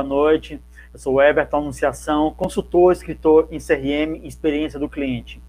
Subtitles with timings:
[0.00, 0.58] Boa noite.
[0.94, 5.42] Eu sou Everton Anunciação, consultor, escritor em CRM e experiência do cliente.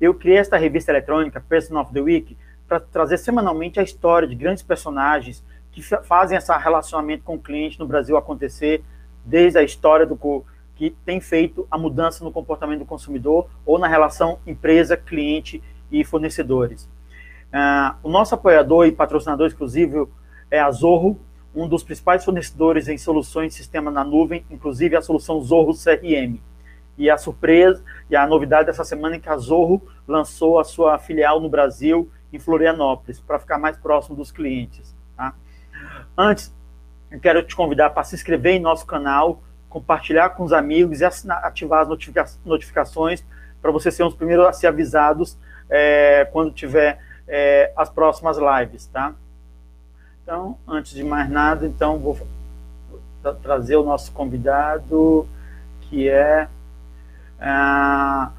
[0.00, 2.36] Eu criei esta revista eletrônica, Person of the Week,
[2.68, 7.80] para trazer semanalmente a história de grandes personagens que fazem esse relacionamento com o cliente
[7.80, 8.84] no Brasil acontecer,
[9.24, 10.16] desde a história do
[10.76, 16.04] que tem feito a mudança no comportamento do consumidor ou na relação empresa, cliente e
[16.04, 16.84] fornecedores.
[17.52, 20.08] Uh, o nosso apoiador e patrocinador exclusivo
[20.48, 21.18] é a Zorro,
[21.56, 26.38] um dos principais fornecedores em soluções de sistema na nuvem, inclusive a solução Zorro CRM.
[26.98, 30.98] E a surpresa e a novidade dessa semana é que a Zorro lançou a sua
[30.98, 34.94] filial no Brasil, em Florianópolis, para ficar mais próximo dos clientes.
[35.16, 35.34] Tá?
[36.16, 36.54] Antes,
[37.10, 41.04] eu quero te convidar para se inscrever em nosso canal, compartilhar com os amigos e
[41.04, 43.24] ativar as notifica notificações
[43.62, 45.38] para você ser um dos primeiros a ser avisados
[45.70, 49.14] é, quando tiver é, as próximas lives, tá?
[50.26, 52.18] Então, antes de mais nada, então vou
[53.22, 55.24] tra trazer o nosso convidado,
[55.82, 56.48] que é
[57.38, 58.32] uh,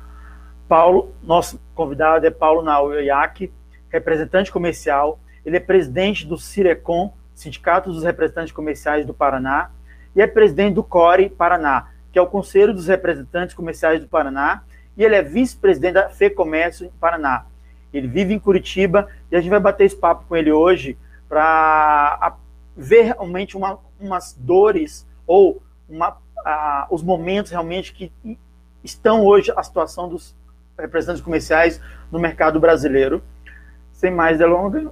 [0.68, 1.14] Paulo.
[1.24, 3.54] Nosso convidado é Paulo Naoyaki,
[3.90, 5.18] representante comercial.
[5.46, 9.72] Ele é presidente do Cirecom, Sindicato dos Representantes Comerciais do Paraná,
[10.14, 14.62] e é presidente do CORE Paraná, que é o Conselho dos Representantes Comerciais do Paraná,
[14.98, 17.46] e ele é vice-presidente da FEComércio Paraná.
[17.94, 20.98] Ele vive em Curitiba e a gente vai bater esse papo com ele hoje
[21.28, 22.38] para
[22.76, 26.18] ver realmente uma, umas dores ou uma,
[26.90, 28.12] os momentos realmente que
[28.84, 30.36] estão hoje a situação dos
[30.78, 33.24] representantes comerciais no mercado brasileiro.
[33.92, 34.88] Sem mais delongas,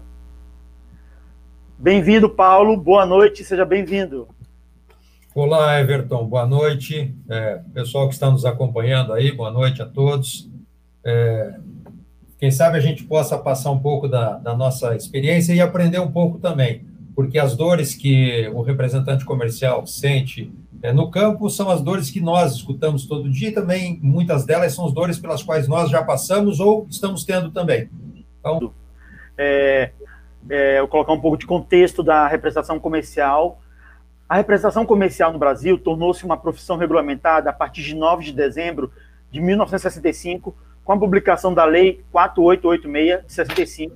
[1.77, 2.75] bem-vindo, Paulo.
[2.75, 4.27] Boa noite, seja bem-vindo.
[5.35, 6.25] Olá, Everton.
[6.25, 7.13] Boa noite.
[7.29, 10.49] É, pessoal que está nos acompanhando aí, boa noite a todos.
[11.03, 11.59] É,
[12.37, 16.11] quem sabe a gente possa passar um pouco da, da nossa experiência e aprender um
[16.11, 16.85] pouco também,
[17.15, 20.51] porque as dores que o representante comercial sente
[20.81, 24.73] é, no campo são as dores que nós escutamos todo dia e também muitas delas
[24.73, 27.89] são as dores pelas quais nós já passamos ou estamos tendo também.
[28.39, 28.71] Então,
[29.37, 29.91] é,
[30.49, 33.59] é, eu colocar um pouco de contexto da representação comercial.
[34.27, 38.91] A representação comercial no Brasil tornou-se uma profissão regulamentada a partir de 9 de dezembro
[39.31, 43.95] de 1965, com a publicação da Lei 4886 de 65,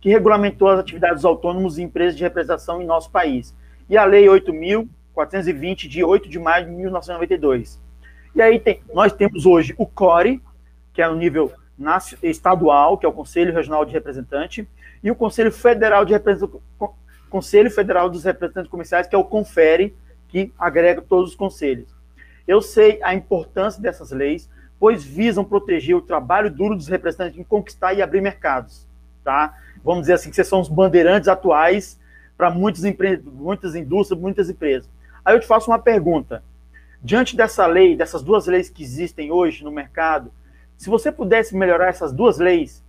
[0.00, 3.54] que regulamentou as atividades dos autônomos e empresas de representação em nosso país,
[3.88, 7.78] e a Lei 8.420, de 8 de maio de 1992.
[8.34, 10.40] E aí tem, nós temos hoje o CORE,
[10.94, 11.52] que é o nível
[12.22, 14.66] estadual, que é o Conselho Regional de Representante,
[15.02, 16.62] e o Conselho Federal de Representante,
[17.28, 19.94] Conselho Federal dos Representantes Comerciais, que é o CONFERE,
[20.28, 21.94] que agrega todos os conselhos.
[22.46, 24.48] Eu sei a importância dessas leis,
[24.80, 28.86] pois visam proteger o trabalho duro dos representantes em conquistar e abrir mercados,
[29.22, 29.54] tá?
[29.84, 32.00] Vamos dizer assim, que vocês são os bandeirantes atuais
[32.34, 32.82] para muitas,
[33.22, 34.88] muitas indústrias, muitas empresas.
[35.22, 36.42] Aí eu te faço uma pergunta.
[37.02, 40.32] Diante dessa lei, dessas duas leis que existem hoje no mercado,
[40.78, 42.82] se você pudesse melhorar essas duas leis,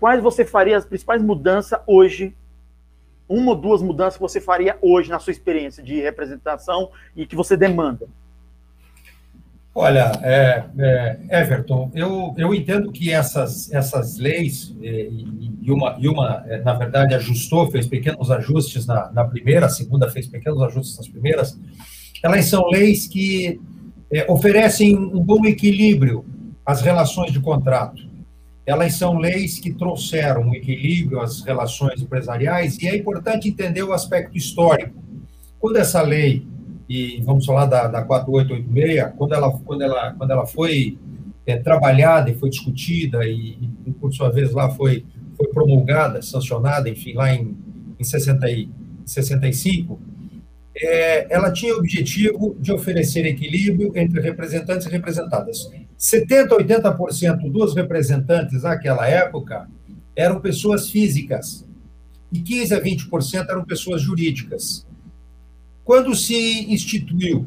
[0.00, 2.34] quais você faria as principais mudanças hoje?
[3.28, 7.36] Uma ou duas mudanças que você faria hoje na sua experiência de representação e que
[7.36, 8.08] você demanda?
[9.78, 15.26] Olha, é, é, Everton, eu, eu entendo que essas, essas leis, e,
[15.60, 19.68] e, uma, e uma, é, na verdade, ajustou, fez pequenos ajustes na, na primeira, a
[19.68, 21.60] segunda fez pequenos ajustes nas primeiras,
[22.22, 23.60] elas são leis que
[24.10, 26.24] é, oferecem um bom equilíbrio
[26.64, 28.00] as relações de contrato.
[28.64, 33.92] Elas são leis que trouxeram um equilíbrio às relações empresariais e é importante entender o
[33.92, 35.04] aspecto histórico.
[35.60, 36.46] Quando essa lei,
[36.88, 40.98] e vamos falar da, da 4886, quando ela, quando ela, quando ela foi
[41.46, 45.04] é, trabalhada e foi discutida e, e, por sua vez, lá foi,
[45.36, 47.56] foi promulgada, sancionada, enfim, lá em,
[47.98, 48.68] em 60 e,
[49.04, 49.98] 65,
[50.76, 55.70] é, ela tinha o objetivo de oferecer equilíbrio entre representantes e representadas.
[55.98, 59.68] 70% a 80% dos representantes naquela época
[60.14, 61.64] eram pessoas físicas
[62.32, 64.85] e 15% a 20% eram pessoas jurídicas.
[65.86, 66.34] Quando se
[66.68, 67.46] instituiu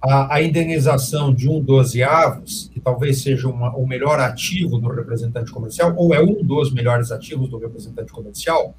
[0.00, 5.50] a, a indenização de um dozeavos, que talvez seja uma, o melhor ativo do representante
[5.50, 8.76] comercial, ou é um dos melhores ativos do representante comercial,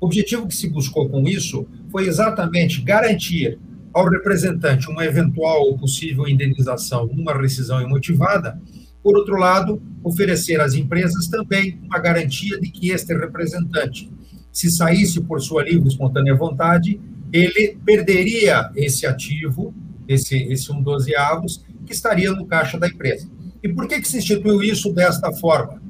[0.00, 3.56] o objetivo que se buscou com isso foi exatamente garantir
[3.94, 8.60] ao representante uma eventual ou possível indenização numa rescisão imotivada,
[9.00, 14.10] por outro lado, oferecer às empresas também uma garantia de que este representante,
[14.50, 17.00] se saísse por sua livre e espontânea vontade,
[17.32, 19.74] ele perderia esse ativo,
[20.08, 23.28] esse, esse um dozeavos, que estaria no caixa da empresa.
[23.62, 25.82] E por que, que se instituiu isso desta forma?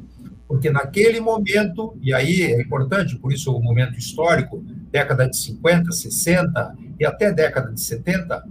[0.47, 5.93] Porque naquele momento, e aí é importante, por isso o momento histórico, década de 50,
[5.93, 8.43] 60, e até década de 70,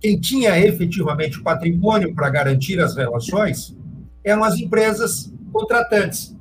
[0.00, 3.76] quem tinha efetivamente patrimônio para garantir as relações
[4.24, 6.34] eram as empresas contratantes,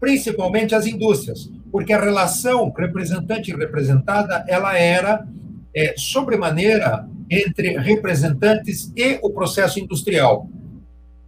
[0.00, 5.26] principalmente as indústrias, porque a relação representante e representada ela era
[5.74, 10.48] é, sobremaneira entre representantes e o processo industrial.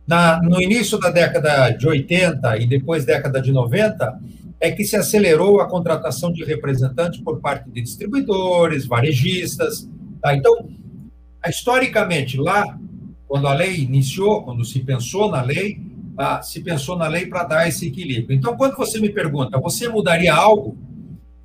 [0.07, 4.19] Na, no início da década de 80 e depois década de 90,
[4.59, 9.89] é que se acelerou a contratação de representantes por parte de distribuidores, varejistas.
[10.21, 10.35] Tá?
[10.35, 10.69] Então,
[11.47, 12.79] historicamente, lá,
[13.27, 15.81] quando a lei iniciou, quando se pensou na lei,
[16.21, 18.37] ah, se pensou na lei para dar esse equilíbrio.
[18.37, 20.77] Então, quando você me pergunta, você mudaria algo?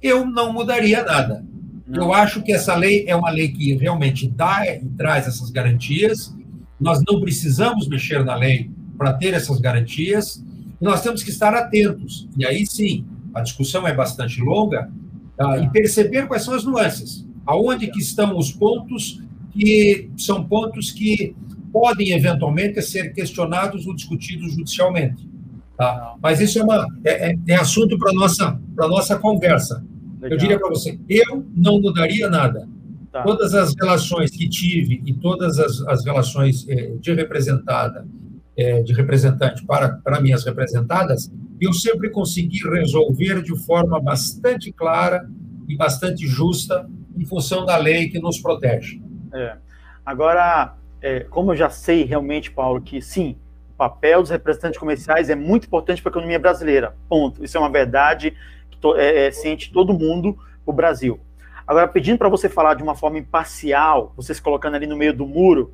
[0.02, 1.46] Eu não mudaria nada.
[1.94, 6.36] Eu acho que essa lei é uma lei que realmente dá e traz essas garantias.
[6.78, 10.44] Nós não precisamos mexer na lei para ter essas garantias.
[10.82, 12.28] Nós temos que estar atentos.
[12.38, 14.92] E aí sim, a discussão é bastante longa
[15.38, 15.58] tá?
[15.60, 17.26] e perceber quais são as nuances.
[17.46, 19.22] Aonde que estão os pontos
[19.54, 21.34] que são pontos que
[21.76, 25.30] podem eventualmente ser questionados ou discutidos judicialmente.
[25.76, 26.16] Tá?
[26.24, 29.86] Mas isso é, uma, é, é, é assunto para a nossa, nossa conversa.
[30.22, 30.30] Legal.
[30.30, 32.66] Eu diria para você, eu não mudaria nada.
[33.12, 33.24] Tá.
[33.24, 38.08] Todas as relações que tive e todas as, as relações é, de representada,
[38.56, 41.30] é, de representante para, para minhas representadas,
[41.60, 45.30] eu sempre consegui resolver de forma bastante clara
[45.68, 49.02] e bastante justa em função da lei que nos protege.
[49.34, 49.58] É.
[50.06, 53.38] Agora, é, como eu já sei realmente, Paulo, que sim,
[53.70, 56.96] o papel dos representantes comerciais é muito importante para a economia brasileira.
[57.08, 57.46] Ponto.
[57.46, 58.36] Isso é uma verdade
[58.72, 60.36] que to, é, é ciente todo mundo,
[60.66, 61.20] o Brasil.
[61.68, 65.14] Agora, pedindo para você falar de uma forma imparcial, você se colocando ali no meio
[65.14, 65.72] do muro,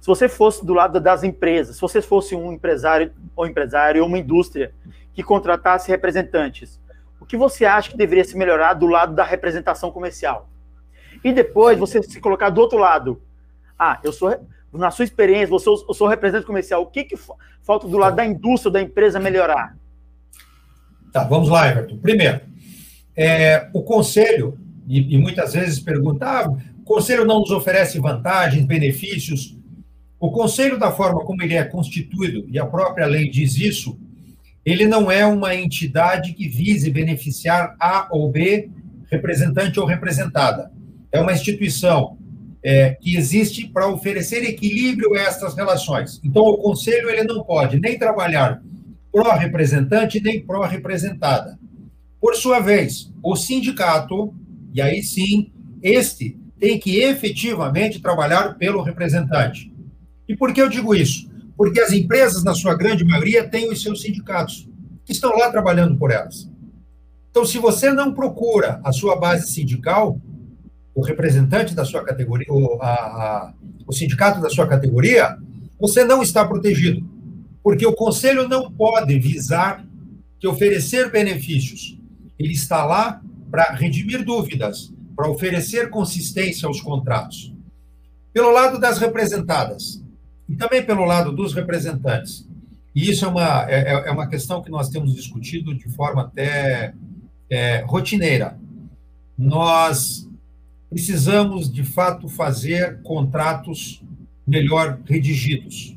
[0.00, 4.08] se você fosse do lado das empresas, se você fosse um empresário ou empresário ou
[4.08, 4.72] uma indústria
[5.14, 6.80] que contratasse representantes,
[7.20, 10.48] o que você acha que deveria se melhorar do lado da representação comercial?
[11.22, 13.22] E depois você se colocar do outro lado.
[13.78, 14.36] Ah, eu sou,
[14.72, 16.82] na sua experiência, você, eu sou representante comercial.
[16.82, 17.16] O que, que
[17.62, 19.76] falta do lado da indústria, da empresa melhorar?
[21.12, 21.96] Tá, vamos lá, Everton.
[21.98, 22.40] Primeiro,
[23.16, 28.64] é, o conselho, e, e, muitas vezes pergunta, ah, o conselho não nos oferece vantagens,
[28.64, 29.56] benefícios.
[30.20, 33.98] O conselho, da forma como ele é constituído, e a própria lei diz isso,
[34.64, 38.68] ele não é uma entidade que vise beneficiar A ou B,
[39.10, 40.70] representante ou representada.
[41.12, 42.18] É uma instituição
[42.68, 46.20] é, que existe para oferecer equilíbrio a essas relações.
[46.24, 48.60] Então, o conselho ele não pode nem trabalhar
[49.12, 51.56] pró-representante nem pró-representada.
[52.20, 54.34] Por sua vez, o sindicato,
[54.74, 59.72] e aí sim, este tem que efetivamente trabalhar pelo representante.
[60.28, 61.30] E por que eu digo isso?
[61.56, 64.68] Porque as empresas, na sua grande maioria, têm os seus sindicatos,
[65.04, 66.50] que estão lá trabalhando por elas.
[67.30, 70.20] Então, se você não procura a sua base sindical,
[70.96, 73.52] o representante da sua categoria, o, a, a,
[73.86, 75.36] o sindicato da sua categoria,
[75.78, 77.06] você não está protegido.
[77.62, 79.84] Porque o conselho não pode visar
[80.40, 81.98] que oferecer benefícios.
[82.38, 87.52] Ele está lá para redimir dúvidas, para oferecer consistência aos contratos.
[88.32, 90.02] Pelo lado das representadas,
[90.48, 92.48] e também pelo lado dos representantes.
[92.94, 96.22] E isso é uma, é, é, é uma questão que nós temos discutido de forma
[96.22, 96.94] até
[97.50, 98.58] é, rotineira.
[99.36, 100.25] Nós
[100.96, 104.02] precisamos, de fato, fazer contratos
[104.46, 105.94] melhor redigidos.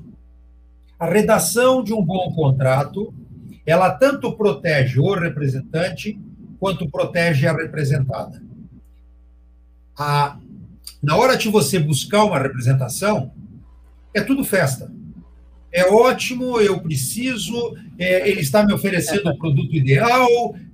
[0.99, 3.13] A redação de um bom contrato,
[3.65, 6.19] ela tanto protege o representante
[6.59, 8.43] quanto protege a representada.
[9.97, 10.37] A,
[11.01, 13.31] na hora de você buscar uma representação,
[14.13, 14.91] é tudo festa.
[15.71, 20.27] É ótimo, eu preciso, é, ele está me oferecendo o produto ideal.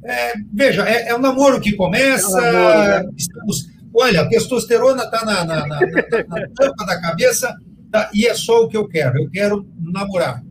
[0.03, 3.13] É, veja, é, é um namoro que começa, é um namoro, né?
[3.15, 7.55] estamos Olha, a testosterona está na, na, na, na, tampa da cabeça
[7.89, 9.17] tá, e é só o que eu quero.
[9.17, 10.43] Eu quero namorar.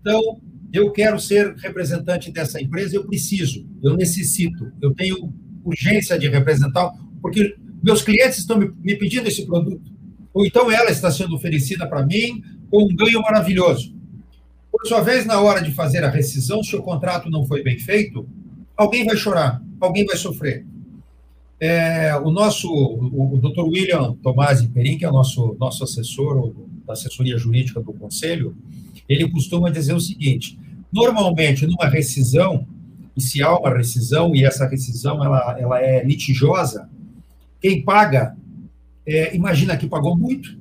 [0.00, 0.20] Então,
[0.72, 6.90] eu quero ser representante dessa empresa, eu preciso, eu necessito, eu tenho urgência de representar,
[7.20, 9.92] porque meus clientes estão me, pedindo esse produto.
[10.32, 13.94] Ou então ela está sendo oferecida para mim com um ganho maravilhoso.
[14.70, 17.78] Por sua vez, na hora de fazer a rescisão, se o contrato não foi bem
[17.78, 18.26] feito,
[18.76, 20.64] alguém vai chorar, alguém vai sofrer.
[21.64, 23.60] É, o nosso, o, Dr.
[23.60, 26.52] William Tomasi Perim, que é o nosso, nosso assessor
[26.84, 28.56] da assessoria jurídica do Conselho,
[29.08, 30.58] ele costuma dizer o seguinte:
[30.92, 32.66] normalmente, numa rescisão,
[33.16, 36.90] e se há uma rescisão e essa rescisão ela, ela é litigiosa,
[37.60, 38.36] quem paga,
[39.06, 40.58] é, imagina que pagou muito,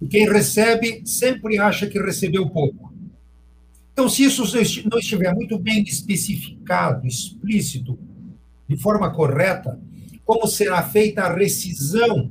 [0.00, 2.90] e quem recebe sempre acha que recebeu pouco.
[3.92, 4.42] Então, se isso
[4.90, 7.98] não estiver muito bem especificado, explícito,
[8.66, 9.78] de forma correta,
[10.24, 12.30] como será feita a rescisão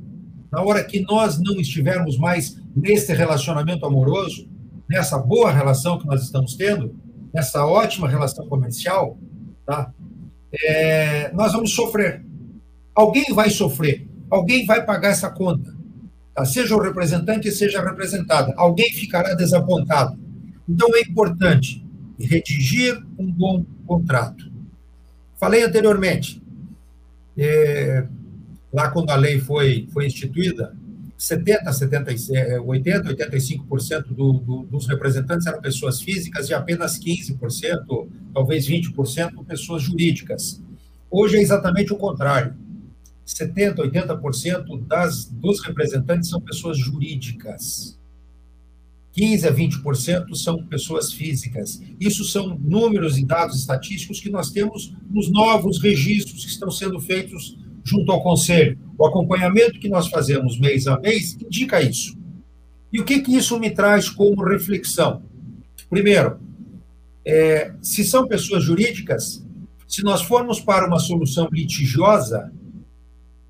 [0.50, 4.48] na hora que nós não estivermos mais nesse relacionamento amoroso,
[4.88, 6.94] nessa boa relação que nós estamos tendo,
[7.32, 9.16] nessa ótima relação comercial,
[9.64, 9.92] tá?
[10.52, 12.24] É, nós vamos sofrer.
[12.94, 14.08] Alguém vai sofrer.
[14.28, 15.72] Alguém vai pagar essa conta.
[16.34, 16.44] Tá?
[16.44, 18.52] Seja o representante, seja a representada.
[18.56, 20.18] Alguém ficará desapontado.
[20.68, 21.86] Então é importante
[22.18, 24.50] redigir um bom contrato.
[25.38, 26.42] Falei anteriormente,
[27.42, 28.06] é,
[28.72, 30.76] lá quando a lei foi, foi instituída,
[31.20, 38.66] 70, 70, 80, 85% do, do, dos representantes eram pessoas físicas e apenas 15%, talvez
[38.66, 40.62] 20%, pessoas jurídicas.
[41.10, 42.54] Hoje é exatamente o contrário.
[43.26, 47.99] 70, 80% das, dos representantes são pessoas jurídicas.
[49.12, 51.80] 15 a 20% são pessoas físicas.
[51.98, 57.00] Isso são números e dados estatísticos que nós temos nos novos registros que estão sendo
[57.00, 58.78] feitos junto ao Conselho.
[58.96, 62.16] O acompanhamento que nós fazemos mês a mês indica isso.
[62.92, 65.22] E o que, que isso me traz como reflexão?
[65.88, 66.38] Primeiro,
[67.24, 69.44] é, se são pessoas jurídicas,
[69.88, 72.52] se nós formos para uma solução litigiosa,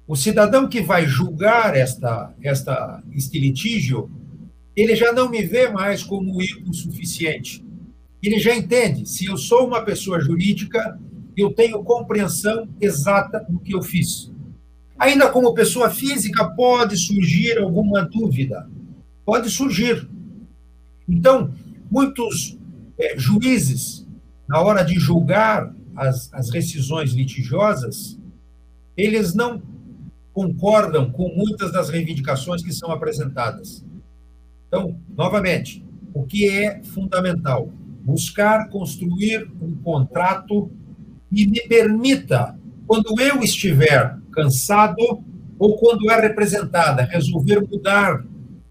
[0.07, 4.11] o cidadão que vai julgar esta, esta, este litígio,
[4.77, 7.65] ele já não me vê mais como o suficiente.
[8.23, 10.99] Ele já entende, se eu sou uma pessoa jurídica,
[11.37, 14.31] eu tenho compreensão exata do que eu fiz.
[14.99, 18.69] Ainda como pessoa física, pode surgir alguma dúvida.
[19.25, 20.07] Pode surgir.
[21.09, 21.55] Então,
[21.91, 22.59] muitos
[22.99, 24.07] é, juízes,
[24.47, 28.19] na hora de julgar as, as rescisões litigiosas,
[28.97, 29.63] eles não
[30.33, 33.85] concordam com muitas das reivindicações que são apresentadas.
[34.71, 35.85] Então, novamente,
[36.15, 37.69] o que é fundamental?
[38.05, 40.71] Buscar construir um contrato
[41.33, 45.25] e me permita, quando eu estiver cansado
[45.59, 48.25] ou quando é representada, resolver mudar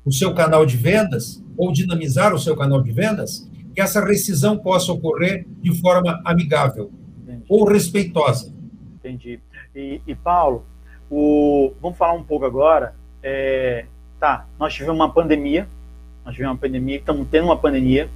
[0.06, 4.58] o seu canal de vendas ou dinamizar o seu canal de vendas, que essa rescisão
[4.58, 6.92] possa ocorrer de forma amigável
[7.24, 7.44] Entendi.
[7.50, 8.54] ou respeitosa.
[8.96, 9.42] Entendi.
[9.76, 10.66] E, e Paulo,
[11.12, 12.96] o, vamos falar um pouco agora.
[13.22, 13.86] É,
[14.18, 15.68] tá, nós tivemos uma pandemia,
[16.30, 18.08] nós tivemos uma pandemia, estamos tendo uma pandemia.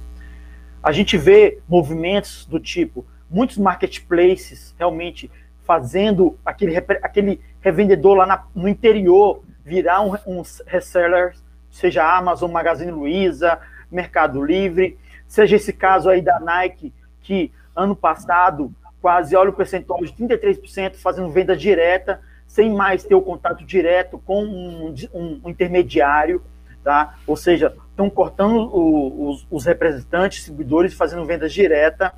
[0.82, 5.30] A gente vê movimentos do tipo muitos marketplaces realmente
[5.64, 11.34] fazendo aquele, aquele revendedor lá na, no interior virar um, um reseller,
[11.70, 13.58] seja Amazon, Magazine Luiza,
[13.90, 20.04] Mercado Livre, seja esse caso aí da Nike, que ano passado quase, olha o percentual
[20.04, 25.50] de 33% fazendo venda direta, sem mais ter o contato direto com um, um, um
[25.50, 26.42] intermediário,
[26.84, 27.16] tá?
[27.26, 32.12] Ou seja, estão cortando o, os, os representantes, distribuidores, fazendo vendas direta,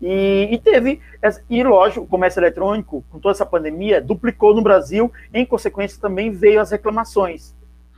[0.00, 1.00] e, e, teve,
[1.48, 6.30] e lógico, o comércio eletrônico, com toda essa pandemia, duplicou no Brasil, em consequência também
[6.30, 7.54] veio as reclamações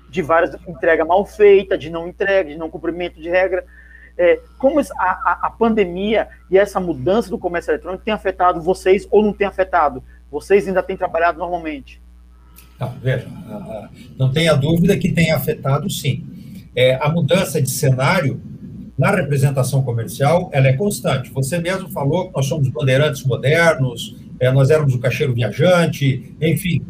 [0.08, 3.64] de várias entrega mal feita, de não entrega, de não cumprimento de regra.
[4.16, 9.06] É, como a, a, a, pandemia e essa mudança do comércio eletrônico tem afetado vocês
[9.10, 10.02] ou não tem afetado?
[10.30, 12.00] Vocês ainda têm trabalhado normalmente?
[12.78, 13.26] Não, veja,
[14.18, 16.24] não tenha dúvida que tem afetado sim.
[16.74, 18.40] É, a mudança de cenário
[18.98, 21.30] na representação comercial, ela é constante.
[21.32, 26.82] Você mesmo falou que nós somos bandeirantes modernos, é, nós éramos o caixeiro viajante, enfim.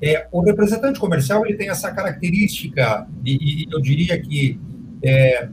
[0.00, 4.60] É, o representante comercial ele tem essa característica, e, e eu diria que
[5.02, 5.48] é,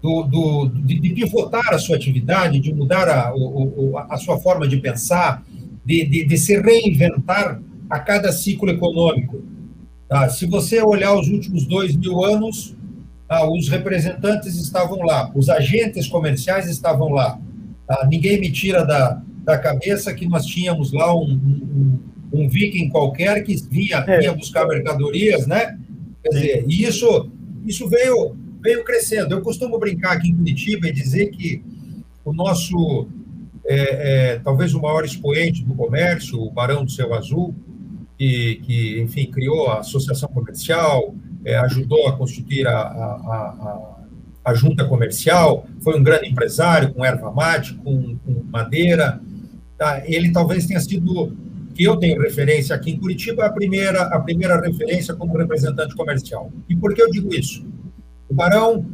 [0.00, 4.66] do, do, de, de, pivotar a sua atividade, de mudar a, o, a sua forma
[4.66, 5.44] de pensar,
[5.84, 7.60] de, de, de, se reinventar
[7.92, 9.42] a cada ciclo econômico.
[10.08, 10.26] Tá?
[10.30, 12.74] Se você olhar os últimos dois mil anos,
[13.28, 17.38] ah, os representantes estavam lá, os agentes comerciais estavam lá.
[17.86, 21.98] Ah, ninguém me tira da, da cabeça que nós tínhamos lá um, um,
[22.32, 24.20] um viking qualquer que vinha, é.
[24.20, 25.78] vinha buscar mercadorias, né?
[26.22, 27.30] Quer dizer, e isso,
[27.66, 29.34] isso veio, veio crescendo.
[29.34, 31.62] Eu costumo brincar aqui em Curitiba e dizer que
[32.24, 33.06] o nosso,
[33.66, 33.76] é,
[34.32, 37.54] é, talvez o maior expoente do comércio, o Barão do Céu Azul,
[38.22, 41.12] que, que enfim, criou a Associação Comercial,
[41.44, 43.96] é, ajudou a constituir a, a, a,
[44.44, 49.20] a, junta comercial, foi um grande empresário com erva mate, com, com madeira.
[49.76, 50.04] Tá?
[50.06, 51.36] Ele talvez tenha sido,
[51.74, 56.48] que eu tenho referência aqui em Curitiba, a primeira, a primeira referência como representante comercial.
[56.68, 57.66] E por que eu digo isso?
[58.28, 58.86] O Barão,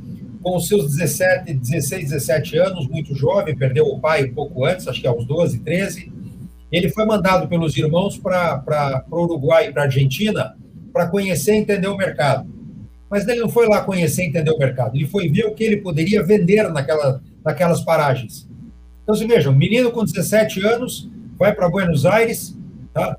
[0.43, 5.03] com seus 17, 16, 17 anos, muito jovem, perdeu o pai um pouco antes, acho
[5.03, 6.11] que aos 12, 13,
[6.71, 10.57] ele foi mandado pelos irmãos para o Uruguai e para a Argentina
[10.93, 12.49] para conhecer e entender o mercado.
[13.11, 15.65] Mas ele não foi lá conhecer e entender o mercado, ele foi ver o que
[15.65, 18.49] ele poderia vender naquela, naquelas paragens.
[19.03, 22.55] Então, se veja, um menino com 17 anos vai para Buenos Aires,
[22.93, 23.17] tá?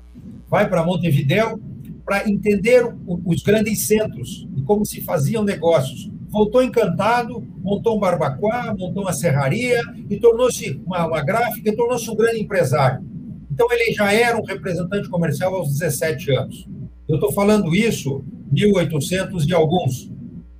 [0.48, 1.60] vai para Montevideo,
[2.04, 2.84] para entender
[3.24, 6.10] os grandes centros e como se faziam negócios.
[6.28, 12.16] Voltou encantado, montou um barbacoa, montou uma serraria e tornou-se uma, uma gráfica tornou-se um
[12.16, 13.04] grande empresário.
[13.50, 16.68] Então, ele já era um representante comercial aos 17 anos.
[17.08, 20.10] Eu estou falando isso 1800 e alguns.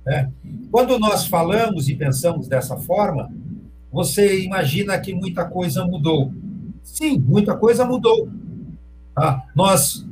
[0.05, 0.29] Né?
[0.71, 3.29] Quando nós falamos e pensamos dessa forma,
[3.91, 6.33] você imagina que muita coisa mudou.
[6.83, 8.29] Sim, muita coisa mudou.
[9.15, 9.43] Tá?
[9.55, 10.05] Nós,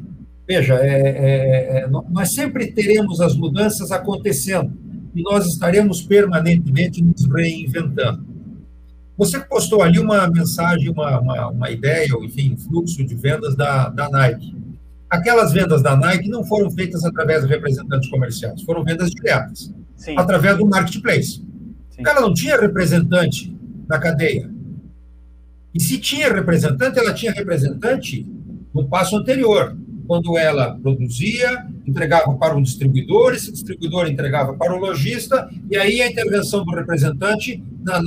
[0.48, 4.72] veja, é, é, é, nós sempre teremos as mudanças acontecendo
[5.16, 8.29] e nós estaremos permanentemente nos reinventando.
[9.20, 13.90] Você postou ali uma mensagem, uma, uma, uma ideia, ou enfim, fluxo de vendas da,
[13.90, 14.56] da Nike.
[15.10, 20.16] Aquelas vendas da Nike não foram feitas através de representantes comerciais, foram vendas diretas, Sim.
[20.18, 21.46] através do marketplace.
[21.90, 22.04] Sim.
[22.08, 23.54] Ela não tinha representante
[23.90, 24.50] na cadeia.
[25.76, 28.26] E se tinha representante, ela tinha representante
[28.74, 29.76] no passo anterior,
[30.10, 36.02] quando ela produzia, entregava para o distribuidor, esse distribuidor entregava para o lojista, e aí
[36.02, 38.02] a intervenção do representante na,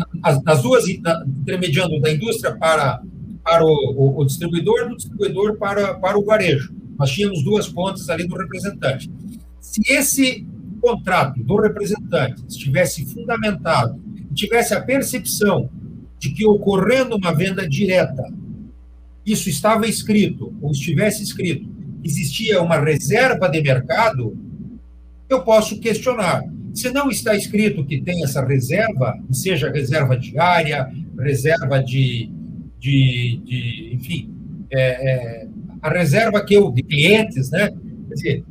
[0.44, 3.00] nas duas, na, intermediando da indústria para,
[3.44, 6.74] para o, o, o, distribuidor, do distribuidor para, para o varejo.
[6.98, 9.09] Nós tínhamos duas pontes ali do representante.
[9.61, 10.44] Se esse
[10.81, 14.03] contrato do representante estivesse fundamentado,
[14.35, 15.70] tivesse a percepção
[16.18, 18.24] de que ocorrendo uma venda direta,
[19.24, 21.71] isso estava escrito, ou estivesse escrito,
[22.05, 24.37] existia uma reserva de mercado,
[25.29, 26.43] eu posso questionar.
[26.75, 32.31] Se não está escrito que tem essa reserva, seja reserva diária, reserva de,
[32.79, 34.35] de, de enfim,
[34.71, 35.49] é, é,
[35.83, 37.69] a reserva que eu, de clientes, né?
[38.09, 38.45] Quer dizer,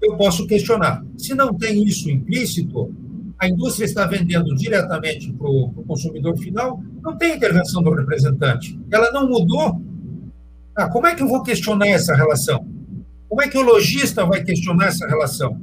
[0.00, 1.04] eu posso questionar.
[1.16, 2.94] Se não tem isso implícito,
[3.38, 8.78] a indústria está vendendo diretamente para o consumidor final, não tem intervenção do representante.
[8.90, 9.80] Ela não mudou.
[10.76, 12.64] Ah, como é que eu vou questionar essa relação?
[13.32, 15.58] Como é que o lojista vai questionar essa relação?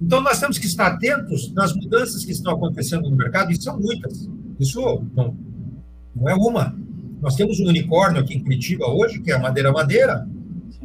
[0.00, 3.78] Então, nós temos que estar atentos nas mudanças que estão acontecendo no mercado, e são
[3.78, 4.26] muitas.
[4.58, 4.80] Isso
[5.14, 5.36] não,
[6.14, 6.74] não é uma.
[7.20, 10.26] Nós temos um unicórnio aqui em Curitiba hoje, que é a Madeira Madeira,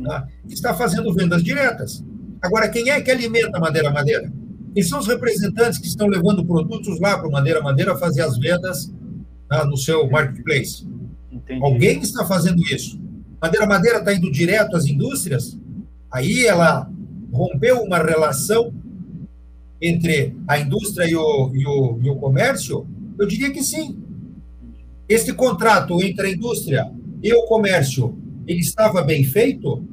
[0.03, 0.27] tá?
[0.45, 2.03] que está fazendo vendas diretas.
[2.41, 4.29] Agora, quem é que alimenta a Madeira Madeira?
[4.73, 8.37] Quem são os representantes que estão levando produtos lá para o Madeira Madeira fazer as
[8.37, 8.93] vendas
[9.47, 10.85] tá, no seu marketplace?
[11.31, 11.63] Entendi.
[11.63, 12.99] Alguém está fazendo isso.
[13.41, 15.57] Madeira Madeira está indo direto às indústrias?
[16.11, 16.87] Aí ela
[17.33, 18.71] rompeu uma relação
[19.81, 22.85] entre a indústria e o, e o, e o comércio?
[23.17, 23.97] Eu diria que sim.
[25.09, 26.91] Este contrato entre a indústria
[27.23, 29.83] e o comércio, ele estava bem feito?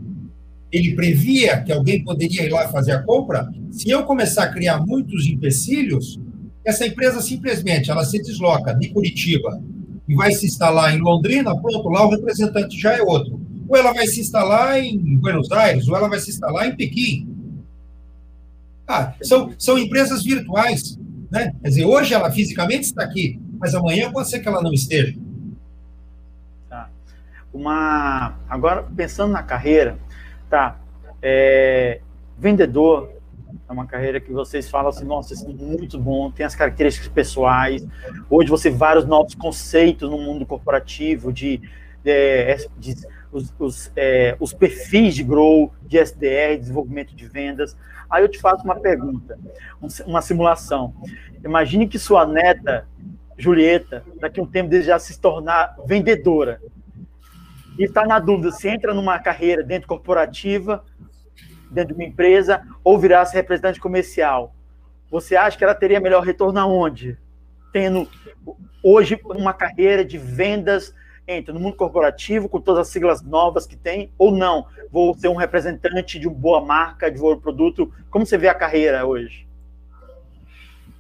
[0.71, 3.49] Ele previa que alguém poderia ir lá fazer a compra?
[3.71, 6.21] Se eu começar a criar muitos empecilhos,
[6.63, 9.59] essa empresa simplesmente ela se desloca de Curitiba
[10.07, 13.38] e vai se instalar em Londrina, pronto, lá o representante já é outro
[13.69, 17.29] ou ela vai se instalar em Buenos Aires, ou ela vai se instalar em Pequim.
[18.87, 20.99] Ah, são, são empresas virtuais.
[21.31, 21.53] Né?
[21.61, 25.15] Quer dizer, hoje ela fisicamente está aqui, mas amanhã pode ser que ela não esteja.
[26.71, 26.89] Tá.
[27.53, 28.39] Uma...
[28.49, 29.99] Agora, pensando na carreira,
[30.49, 30.81] tá,
[31.21, 32.01] é...
[32.39, 33.13] vendedor
[33.69, 37.09] é uma carreira que vocês falam assim, nossa, isso é muito bom, tem as características
[37.09, 37.87] pessoais.
[38.31, 41.61] Hoje você vários novos conceitos no mundo corporativo de,
[42.03, 42.97] de, de
[43.33, 47.77] os, os, é, os perfis de grow, de SDR, desenvolvimento de vendas.
[48.11, 49.39] Aí eu te faço uma pergunta,
[50.07, 50.95] uma simulação.
[51.45, 52.87] Imagine que sua neta,
[53.37, 56.61] Julieta, daqui a um tempo desejar se tornar vendedora.
[57.79, 60.85] E está na dúvida se entra numa carreira dentro corporativa,
[61.71, 64.55] dentro de uma empresa, ou virar-se representante comercial.
[65.11, 67.17] Você acha que ela teria melhor retorno aonde?
[67.73, 68.09] Tendo
[68.83, 70.95] hoje uma carreira de vendas
[71.29, 74.65] entra no mundo corporativo com todas as siglas novas que tem, ou não?
[74.91, 77.93] Vou ser um representante de uma boa marca, de um bom produto.
[78.11, 79.47] Como você vê a carreira hoje?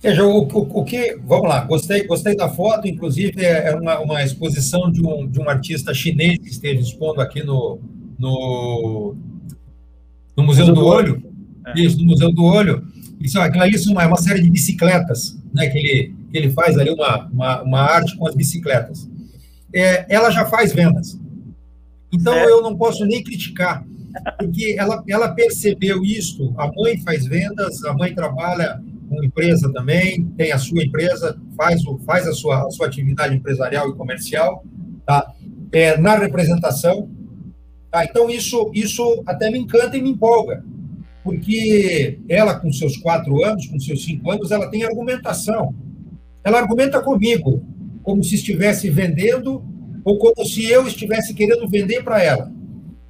[0.00, 1.18] Veja, o, o, o, que.
[1.24, 5.40] Vamos lá, gostei, gostei da foto, inclusive é, é uma, uma exposição de um, de
[5.40, 7.80] um artista chinês que esteve expondo aqui no,
[8.18, 9.16] no,
[10.36, 11.22] no Museu, Museu do, do, Olho.
[11.66, 11.80] É.
[11.80, 12.86] Isso, no Museu do Olho.
[13.18, 15.66] Isso, aquilo ali é uma, uma série de bicicletas, né?
[15.68, 19.08] Que ele, que ele faz ali uma, uma, uma arte com as bicicletas
[19.74, 21.18] é, ela já faz vendas.
[22.12, 22.44] Então, é.
[22.44, 23.84] eu não posso nem criticar,
[24.38, 26.54] porque ela, ela percebeu isso.
[26.56, 31.84] A mãe faz vendas, a mãe trabalha com empresa também, tem a sua empresa, faz,
[31.86, 34.64] o, faz a, sua, a sua atividade empresarial e comercial,
[35.06, 35.32] tá?
[35.72, 37.10] É, na representação.
[37.90, 38.04] Tá?
[38.04, 40.62] Então, isso, isso até me encanta e me empolga,
[41.24, 45.74] porque ela, com seus quatro anos, com seus cinco anos, ela tem argumentação.
[46.44, 47.62] Ela argumenta comigo,
[48.08, 49.62] como se estivesse vendendo
[50.02, 52.50] ou como se eu estivesse querendo vender para ela.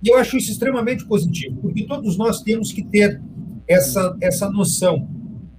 [0.02, 3.22] E eu acho isso extremamente positivo, porque todos nós temos que ter
[3.68, 5.08] essa, essa noção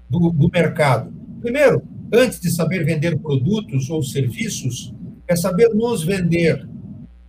[0.10, 1.14] do, do mercado.
[1.40, 4.94] Primeiro, antes de saber vender produtos ou serviços,
[5.26, 6.68] é saber nos vender.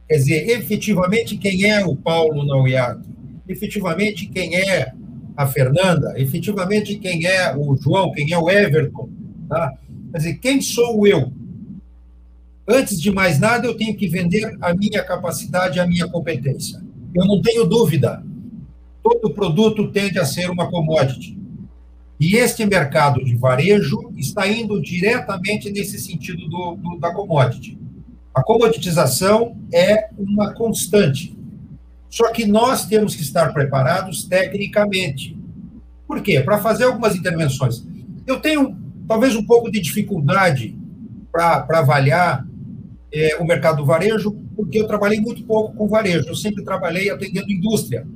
[0.09, 3.09] Quer dizer, efetivamente quem é o Paulo Nauiato,
[3.49, 4.93] efetivamente quem é
[5.37, 9.09] a Fernanda, efetivamente quem é o João, quem é o Everton.
[9.49, 9.73] Tá?
[10.11, 11.39] Quer dizer, quem sou eu?
[12.73, 16.81] Antes de mais nada, eu tenho que vender a minha capacidade, a minha competência.
[17.13, 18.25] Eu não tenho dúvida.
[19.03, 21.37] Todo produto tende a ser uma commodity.
[22.21, 27.77] E este mercado de varejo está indo diretamente nesse sentido do, do, da commodity.
[28.33, 31.37] A comoditização é uma constante.
[32.09, 35.37] Só que nós temos que estar preparados tecnicamente.
[36.07, 36.41] Por quê?
[36.41, 37.85] Para fazer algumas intervenções.
[38.25, 38.77] Eu tenho
[39.09, 40.79] talvez um pouco de dificuldade
[41.33, 42.47] para avaliar
[43.13, 46.29] é, o mercado do varejo, porque eu trabalhei muito pouco com varejo.
[46.29, 48.07] Eu sempre trabalhei atendendo indústria.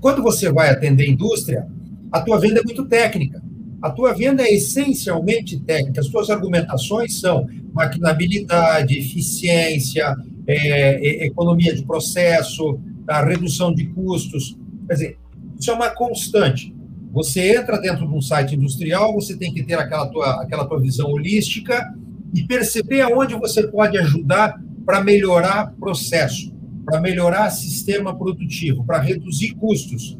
[0.00, 1.66] Quando você vai atender indústria,
[2.10, 3.42] a tua venda é muito técnica.
[3.80, 6.00] A tua venda é essencialmente técnica.
[6.00, 10.14] As tuas argumentações são maquinabilidade, eficiência,
[10.46, 14.56] é, economia de processo, a redução de custos.
[14.86, 15.18] Quer dizer,
[15.58, 16.74] isso é uma constante.
[17.12, 20.80] Você entra dentro de um site industrial, você tem que ter aquela tua, aquela tua
[20.80, 21.92] visão holística
[22.34, 26.52] e perceber aonde você pode ajudar para melhorar processo,
[26.84, 30.16] para melhorar sistema produtivo, para reduzir custos.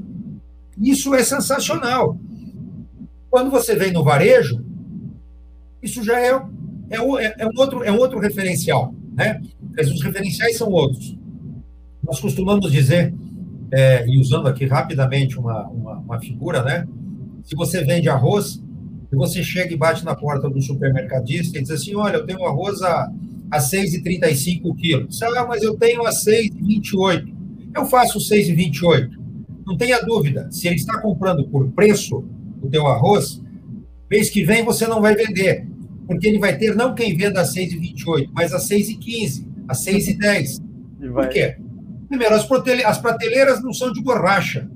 [0.78, 2.18] Isso é sensacional.
[3.30, 4.64] Quando você vem no varejo,
[5.82, 6.30] isso já é,
[6.90, 8.94] é, é, é um, outro, é um outro referencial.
[9.14, 9.40] Né?
[9.78, 11.16] Os referenciais são outros.
[12.02, 13.14] Nós costumamos dizer,
[13.72, 16.86] é, e usando aqui rapidamente uma, uma, uma, figura, né?
[17.44, 18.61] Se você vende arroz,
[19.16, 22.80] você chega e bate na porta do supermercadista e diz assim: Olha, eu tenho arroz
[22.82, 23.12] a,
[23.50, 25.22] a 6,35 quilos.
[25.22, 27.32] Ah, mas eu tenho a 6,28.
[27.74, 29.10] Eu faço 6,28.
[29.66, 32.24] Não tenha dúvida, se ele está comprando por preço,
[32.60, 33.40] o teu arroz,
[34.10, 35.66] mês que vem você não vai vender,
[36.06, 40.60] porque ele vai ter não quem venda a 6,28, mas a 6,15, a 6,10.
[41.12, 41.56] Por quê?
[42.08, 44.68] Primeiro, as prateleiras não são de borracha.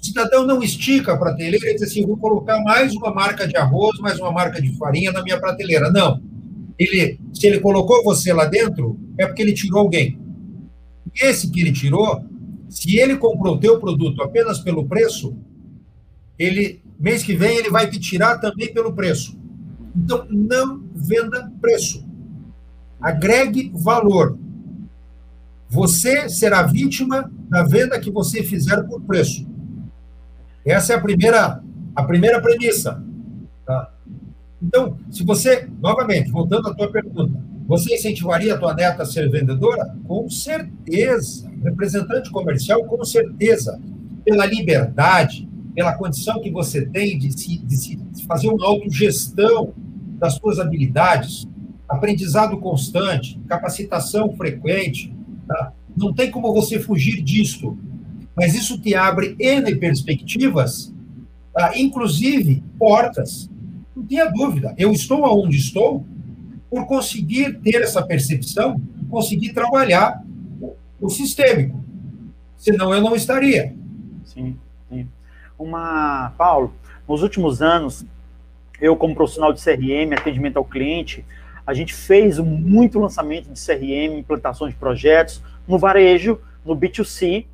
[0.00, 3.56] O cidadão não estica a prateleira e diz assim: vou colocar mais uma marca de
[3.56, 5.90] arroz, mais uma marca de farinha na minha prateleira.
[5.90, 6.22] Não.
[6.78, 10.18] Ele, se ele colocou você lá dentro, é porque ele tirou alguém.
[11.20, 12.24] Esse que ele tirou,
[12.68, 15.36] se ele comprou o teu produto apenas pelo preço,
[16.38, 19.38] ele mês que vem ele vai te tirar também pelo preço.
[19.96, 22.06] Então, não venda preço.
[23.00, 24.38] Agregue valor.
[25.68, 29.47] Você será vítima da venda que você fizer por preço.
[30.68, 31.62] Essa é a primeira,
[31.96, 33.02] a primeira premissa.
[33.64, 33.90] Tá?
[34.62, 39.30] Então, se você, novamente, voltando à tua pergunta, você incentivaria a tua neta a ser
[39.30, 39.96] vendedora?
[40.04, 41.50] Com certeza.
[41.62, 43.80] Representante comercial, com certeza.
[44.24, 49.72] Pela liberdade, pela condição que você tem de, se, de, se, fazer uma autogestão
[50.18, 51.46] das suas habilidades,
[51.88, 55.14] aprendizado constante, capacitação frequente.
[55.46, 55.72] Tá?
[55.96, 57.78] Não tem como você fugir disto.
[58.38, 60.92] Mas isso te abre N perspectivas,
[61.52, 61.76] tá?
[61.76, 63.50] inclusive portas.
[63.94, 64.74] Não tenha dúvida.
[64.78, 66.04] Eu estou onde estou
[66.70, 70.22] por conseguir ter essa percepção, conseguir trabalhar
[71.00, 71.82] o sistêmico.
[72.56, 73.74] Senão eu não estaria.
[74.24, 74.56] Sim
[75.58, 76.32] uma.
[76.38, 76.72] Paulo,
[77.08, 78.06] nos últimos anos,
[78.80, 81.24] eu, como profissional de CRM, atendimento ao cliente,
[81.66, 87.44] a gente fez muito lançamento de CRM, implantação de projetos no varejo, no B2C,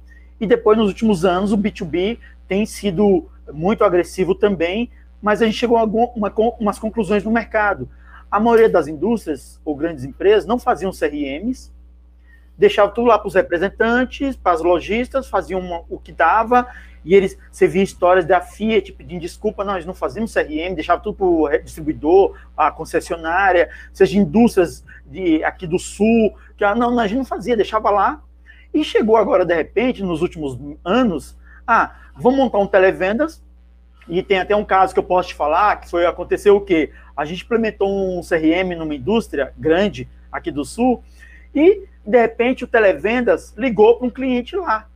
[0.40, 2.18] e depois, nos últimos anos, o B2B
[2.48, 4.90] tem sido muito agressivo também,
[5.22, 7.88] mas a gente chegou a algumas uma, conclusões no mercado.
[8.30, 11.72] A maioria das indústrias ou grandes empresas não faziam CRMs,
[12.58, 16.66] deixavam tudo lá para os representantes, para as lojistas, faziam uma, o que dava
[17.04, 21.16] e eles, você via histórias da Fiat pedindo desculpa, nós não fazemos CRM, deixava tudo
[21.16, 27.06] para o distribuidor, a concessionária, seja indústrias de, aqui do sul, que ah, não, a
[27.06, 28.22] gente não fazia, deixava lá.
[28.74, 33.42] E chegou agora, de repente, nos últimos anos, ah, vamos montar um televendas,
[34.06, 36.90] e tem até um caso que eu posso te falar, que foi, aconteceu o quê?
[37.16, 41.02] A gente implementou um CRM numa indústria grande aqui do sul,
[41.54, 44.88] e, de repente, o televendas ligou para um cliente lá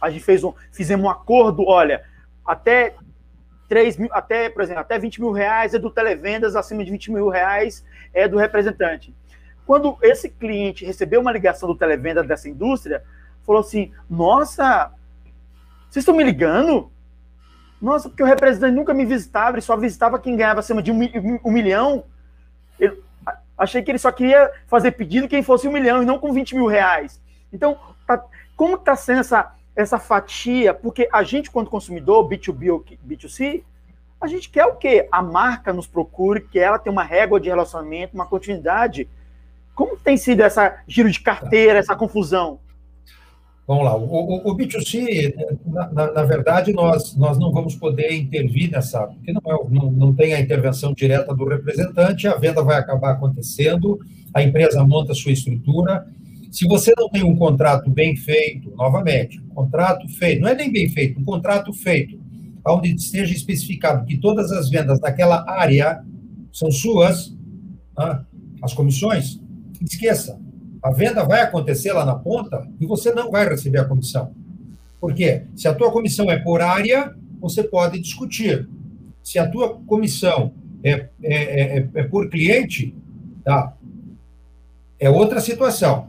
[0.00, 2.02] a gente fez um, fizemos um acordo, olha,
[2.44, 2.94] até
[3.68, 7.12] 3 mil, até, por exemplo, até 20 mil reais é do televendas, acima de 20
[7.12, 9.14] mil reais é do representante.
[9.70, 13.04] Quando esse cliente recebeu uma ligação do televenda dessa indústria,
[13.46, 14.92] falou assim: Nossa,
[15.88, 16.90] vocês estão me ligando?
[17.80, 20.98] Nossa, porque o representante nunca me visitava, ele só visitava quem ganhava acima de um,
[21.44, 22.02] um milhão.
[22.80, 23.00] Eu
[23.56, 26.56] achei que ele só queria fazer pedido quem fosse um milhão e não com 20
[26.56, 27.20] mil reais.
[27.52, 27.78] Então,
[28.08, 28.24] tá,
[28.56, 33.62] como está sendo essa, essa fatia, porque a gente, quando consumidor, B2B ou B2C,
[34.20, 35.06] a gente quer o quê?
[35.12, 39.08] A marca nos procure, que ela tem uma régua de relacionamento, uma continuidade.
[39.74, 42.60] Como tem sido essa giro de carteira, essa confusão?
[43.70, 45.32] Vamos lá, o, o, o B2C,
[45.64, 50.12] na, na, verdade, nós, nós não vamos poder intervir nessa, porque não, é, não, não
[50.12, 53.96] tem a intervenção direta do representante, a venda vai acabar acontecendo,
[54.34, 56.04] a empresa monta a sua estrutura.
[56.50, 60.72] Se você não tem um contrato bem feito, novamente, um contrato feito, não é nem
[60.72, 62.18] bem feito, um contrato feito,
[62.66, 66.02] onde esteja especificado que todas as vendas daquela área
[66.52, 67.36] são suas,
[67.96, 68.24] ah,
[68.60, 69.40] as comissões,
[69.80, 70.38] esqueça,
[70.82, 74.32] a venda vai acontecer lá na ponta e você não vai receber a comissão.
[75.00, 75.44] Por quê?
[75.56, 78.68] Se a tua comissão é por área, você pode discutir.
[79.22, 82.94] Se a tua comissão é, é, é, é, é por cliente,
[83.44, 83.74] tá?
[84.98, 86.08] é outra situação.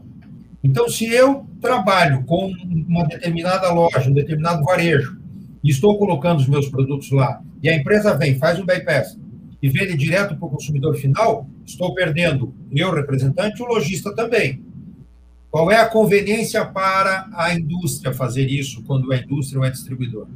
[0.62, 2.52] Então, se eu trabalho com
[2.88, 5.18] uma determinada loja, um determinado varejo,
[5.64, 9.18] e estou colocando os meus produtos lá, e a empresa vem, faz um bypass
[9.62, 14.60] e vende direto para o consumidor final, estou perdendo eu, representante, o lojista também.
[15.50, 20.26] Qual é a conveniência para a indústria fazer isso quando é indústria ou é distribuidor?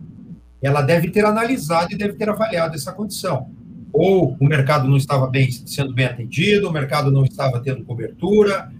[0.62, 3.51] Ela deve ter analisado e deve ter avaliado essa condição.
[3.93, 8.71] Ou o mercado não estava bem, sendo bem atendido, o mercado não estava tendo cobertura.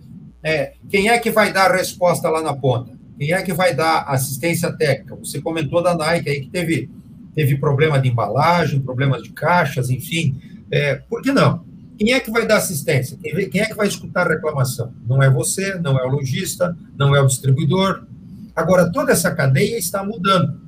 [0.42, 2.92] É, quem é que vai dar a resposta lá na ponta?
[3.18, 5.16] Quem é que vai dar assistência técnica?
[5.16, 6.90] Você comentou da Nike aí que teve,
[7.37, 10.40] teve problema de embalagem, problemas de caixas, enfim.
[10.70, 11.62] É, por que não?
[11.99, 13.18] Quem é que vai dar assistência?
[13.22, 14.92] Quem é que vai escutar a reclamação?
[15.07, 18.07] Não é você, não é o lojista, não é o distribuidor.
[18.55, 20.59] Agora, toda essa cadeia está mudando.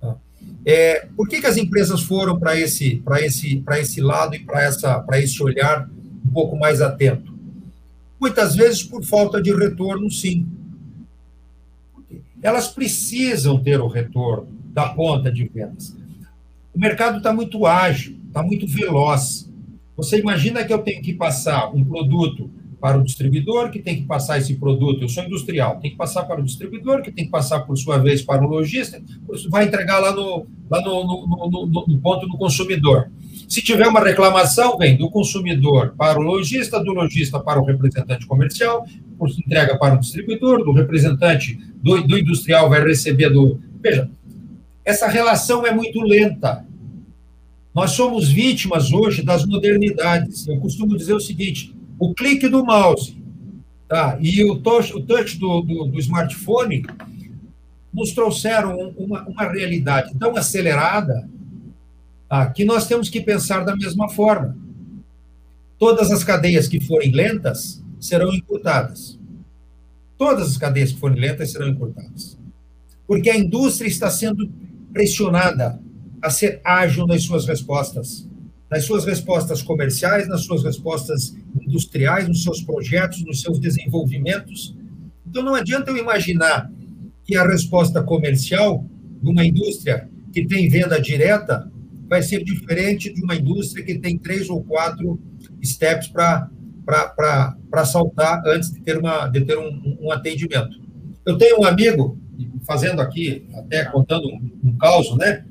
[0.00, 0.16] Tá?
[0.64, 5.42] É, por que, que as empresas foram para esse, esse, esse lado e para esse
[5.42, 5.86] olhar
[6.26, 7.36] um pouco mais atento?
[8.18, 10.46] Muitas vezes por falta de retorno, sim.
[12.42, 15.96] Elas precisam ter o retorno da ponta de vendas.
[16.74, 19.50] O mercado está muito ágil, está muito veloz.
[19.96, 22.50] Você imagina que eu tenho que passar um produto
[22.80, 26.24] para o distribuidor, que tem que passar esse produto, eu sou industrial, tem que passar
[26.24, 29.02] para o distribuidor, que tem que passar, por sua vez, para o lojista,
[29.50, 33.10] vai entregar lá no, lá no, no, no, no ponto do consumidor.
[33.48, 38.26] Se tiver uma reclamação, vem do consumidor para o lojista, do lojista para o representante
[38.26, 38.86] comercial,
[39.38, 43.58] entrega para o distribuidor, do representante do, do industrial vai receber do.
[43.80, 44.08] Veja,
[44.88, 46.64] essa relação é muito lenta.
[47.74, 50.48] Nós somos vítimas hoje das modernidades.
[50.48, 53.22] Eu costumo dizer o seguinte: o clique do mouse
[53.86, 56.86] tá, e o touch, o touch do, do, do smartphone
[57.92, 61.28] nos trouxeram uma, uma realidade tão acelerada
[62.26, 64.56] tá, que nós temos que pensar da mesma forma.
[65.78, 69.18] Todas as cadeias que forem lentas serão encurtadas.
[70.16, 72.38] Todas as cadeias que forem lentas serão encurtadas.
[73.06, 74.50] Porque a indústria está sendo
[74.92, 75.80] pressionada
[76.22, 78.28] a ser ágil nas suas respostas,
[78.70, 84.76] nas suas respostas comerciais, nas suas respostas industriais, nos seus projetos, nos seus desenvolvimentos.
[85.26, 86.70] Então, não adianta eu imaginar
[87.24, 88.84] que a resposta comercial
[89.22, 91.70] de uma indústria que tem venda direta
[92.08, 95.20] vai ser diferente de uma indústria que tem três ou quatro
[95.62, 100.80] steps para saltar antes de ter, uma, de ter um, um, atendimento.
[101.26, 102.18] Eu tenho um amigo,
[102.66, 105.44] fazendo aqui, até contando um, um caos, né?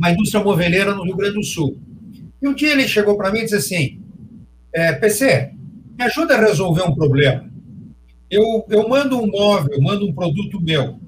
[0.00, 1.78] uma indústria moveleira no Rio Grande do Sul.
[2.40, 4.00] E um dia ele chegou para mim e disse assim:
[4.72, 5.52] é, PC,
[5.98, 7.48] me ajuda a resolver um problema.
[8.30, 10.98] Eu, eu mando um móvel, eu mando um produto meu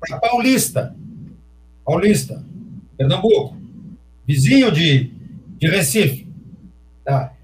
[0.00, 0.96] para Paulista,
[1.84, 2.42] Paulista,
[2.96, 3.56] Pernambuco,
[4.26, 5.12] vizinho de,
[5.58, 6.26] de Recife.
[7.04, 7.34] Tá?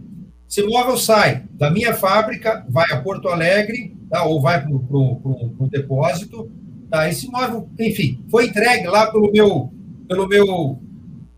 [0.49, 4.25] Esse móvel sai da minha fábrica, vai a Porto Alegre, tá?
[4.25, 6.51] ou vai para o depósito.
[6.91, 7.09] Tá?
[7.09, 9.73] Esse móvel, enfim, foi entregue lá pelo meu,
[10.09, 10.79] pelo meu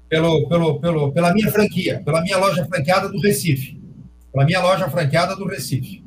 [0.09, 3.79] pelo, pelo, pelo, pela minha franquia, pela minha loja franqueada do Recife.
[4.33, 6.03] Pela minha loja franqueada do Recife.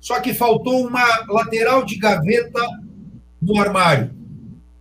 [0.00, 2.60] Só que faltou uma lateral de gaveta
[3.40, 4.10] no armário.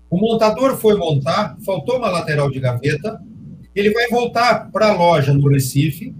[0.10, 3.21] O montador foi montar, faltou uma lateral de gaveta.
[3.73, 6.15] Ele vai voltar para a loja no Recife.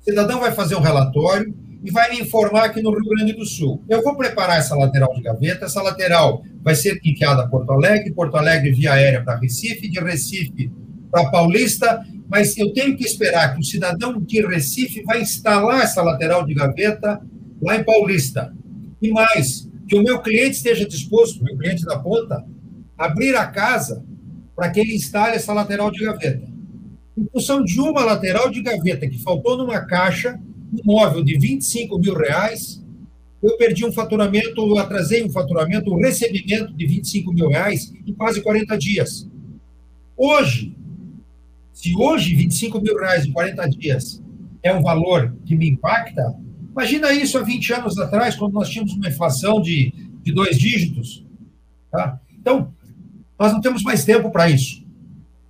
[0.00, 3.44] O cidadão vai fazer um relatório e vai me informar aqui no Rio Grande do
[3.44, 3.82] Sul.
[3.88, 5.64] Eu vou preparar essa lateral de gaveta.
[5.64, 9.98] Essa lateral vai ser enviada a Porto Alegre, Porto Alegre via aérea para Recife, de
[9.98, 10.70] Recife
[11.10, 16.02] para Paulista, mas eu tenho que esperar que o cidadão de Recife vai instalar essa
[16.02, 17.20] lateral de gaveta
[17.60, 18.54] lá em Paulista.
[19.02, 22.44] E mais, que o meu cliente esteja disposto, o meu cliente da ponta,
[22.96, 24.04] abrir a casa
[24.54, 26.46] para que ele instale essa lateral de gaveta.
[27.16, 30.38] Em função de uma lateral de gaveta que faltou numa caixa,
[30.72, 32.82] um móvel de 25 mil reais,
[33.42, 38.12] eu perdi um faturamento, eu atrasei um faturamento, um recebimento de 25 mil reais em
[38.12, 39.28] quase 40 dias.
[40.16, 40.76] Hoje,
[41.72, 44.22] se hoje 25 mil reais em 40 dias
[44.62, 46.36] é um valor que me impacta,
[46.70, 51.24] imagina isso há 20 anos atrás, quando nós tínhamos uma inflação de, de dois dígitos.
[51.90, 52.20] Tá?
[52.38, 52.72] Então,
[53.38, 54.84] nós não temos mais tempo para isso.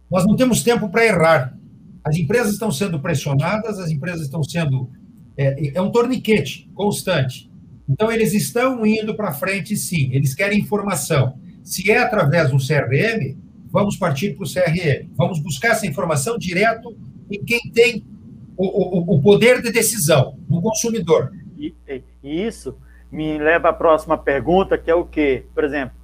[0.08, 1.58] Nós não temos tempo para errar.
[2.04, 4.88] As empresas estão sendo pressionadas, as empresas estão sendo.
[5.36, 7.50] É, é um torniquete constante.
[7.88, 10.10] Então, eles estão indo para frente, sim.
[10.12, 11.38] Eles querem informação.
[11.62, 13.36] Se é através do CRM,
[13.70, 15.08] vamos partir para o CRM.
[15.16, 16.96] Vamos buscar essa informação direto
[17.30, 18.04] em quem tem
[18.56, 21.32] o, o, o poder de decisão, no consumidor.
[21.56, 21.74] E,
[22.22, 22.76] e isso
[23.10, 25.44] me leva à próxima pergunta, que é o quê?
[25.54, 25.96] Por exemplo,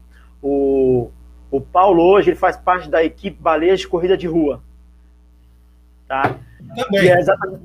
[0.42, 1.10] o,
[1.50, 4.62] o Paulo hoje ele faz parte da equipe Baleias de Corrida de Rua.
[6.06, 6.38] Tá?
[6.74, 7.08] Também.
[7.08, 7.18] É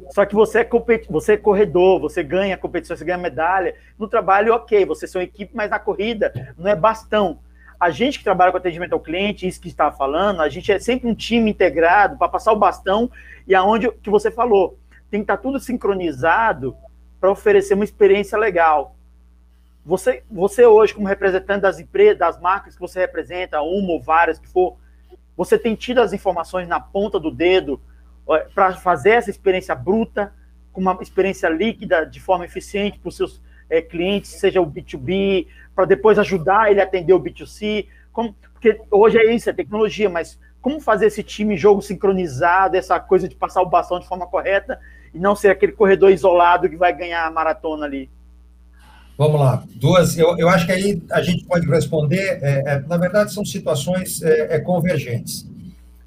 [0.10, 1.12] só que você é, competi...
[1.12, 3.76] você é corredor, você ganha competição, você ganha medalha.
[3.98, 7.40] No trabalho, ok, você é uma equipe, mas na corrida não é bastão.
[7.80, 10.80] A gente que trabalha com atendimento ao cliente, isso que está falando, a gente é
[10.80, 13.10] sempre um time integrado para passar o bastão
[13.48, 14.78] e aonde que você falou.
[15.10, 16.76] Tem que estar tá tudo sincronizado
[17.20, 18.96] para oferecer uma experiência legal.
[19.84, 24.38] Você, você hoje, como representante das empresas, das marcas que você representa, uma ou várias
[24.38, 24.78] que for,
[25.36, 27.82] você tem tido as informações na ponta do dedo
[28.54, 30.34] para fazer essa experiência bruta,
[30.72, 35.48] com uma experiência líquida, de forma eficiente para os seus é, clientes, seja o B2B,
[35.76, 37.88] para depois ajudar ele a atender o B2C.
[38.12, 43.00] Como, porque hoje é isso, é tecnologia, mas como fazer esse time jogo sincronizado, essa
[43.00, 44.80] coisa de passar o bastão de forma correta
[45.14, 48.10] e não ser aquele corredor isolado que vai ganhar a maratona ali?
[49.18, 50.18] Vamos lá, duas.
[50.18, 52.40] Eu, eu acho que aí a gente pode responder.
[52.42, 55.48] É, é, na verdade, são situações é, é, convergentes.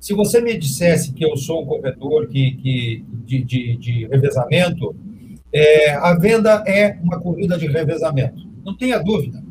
[0.04, 4.94] Se você me dissesse que eu sou um corretor que, que, de, de, de revezamento,
[5.50, 8.46] é, a venda é uma corrida de revezamento.
[8.62, 9.42] Não tenha dúvida.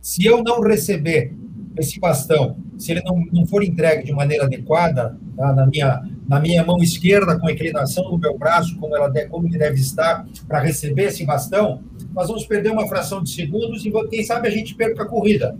[0.00, 1.32] Se eu não receber
[1.78, 6.40] esse bastão, se ele não, não for entregue de maneira adequada, tá, na, minha, na
[6.40, 10.26] minha mão esquerda, com a inclinação do meu braço, como, ela como ele deve estar,
[10.48, 14.50] para receber esse bastão, nós vamos perder uma fração de segundos e quem sabe a
[14.50, 15.56] gente perca a corrida.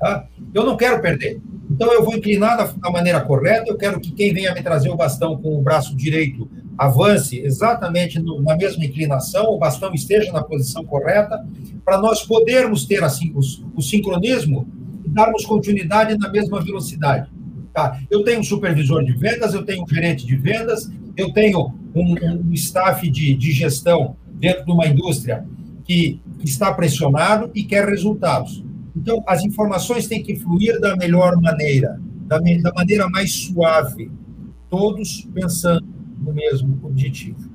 [0.00, 0.26] Tá?
[0.52, 1.40] Eu não quero perder.
[1.74, 4.90] Então eu vou inclinar da, da maneira correta, eu quero que quem venha me trazer
[4.90, 10.32] o bastão com o braço direito avance exatamente no, na mesma inclinação, o bastão esteja
[10.32, 11.44] na posição correta,
[11.84, 14.68] para nós podermos ter assim os, o sincronismo
[15.04, 17.28] e darmos continuidade na mesma velocidade.
[17.72, 18.00] Tá?
[18.08, 22.14] Eu tenho um supervisor de vendas, eu tenho um gerente de vendas, eu tenho um,
[22.48, 25.44] um staff de, de gestão dentro de uma indústria
[25.84, 28.62] que está pressionado e quer resultados.
[28.96, 34.10] Então, as informações têm que fluir da melhor maneira, da, da maneira mais suave,
[34.70, 35.86] todos pensando
[36.18, 37.50] no mesmo objetivo.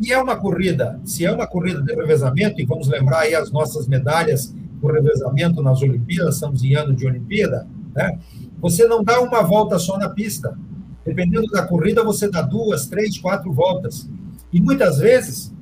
[0.00, 3.50] E é uma corrida, se é uma corrida de revezamento, e vamos lembrar aí as
[3.50, 8.18] nossas medalhas por revezamento nas Olimpíadas, estamos em ano de Olimpíada, né?
[8.60, 10.58] você não dá uma volta só na pista.
[11.04, 14.08] Dependendo da corrida, você dá duas, três, quatro voltas.
[14.52, 15.54] E muitas vezes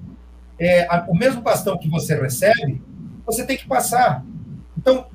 [0.59, 2.81] é, o mesmo bastão que você recebe,
[3.27, 4.25] você tem que passar.
[4.79, 5.07] Então,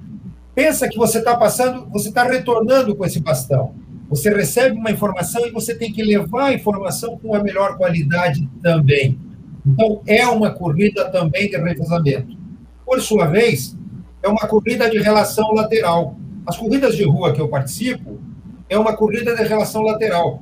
[0.58, 3.76] pensa que você está passando, você está retornando com esse bastão.
[4.10, 8.50] Você recebe uma informação e você tem que levar a informação com a melhor qualidade
[8.64, 9.20] também.
[9.64, 12.36] Então, é uma corrida também de revezamento.
[12.84, 13.78] Por sua vez,
[14.24, 16.18] é uma corrida de relação lateral.
[16.48, 18.20] As corridas de rua que eu participo
[18.68, 20.42] é uma corrida de relação lateral.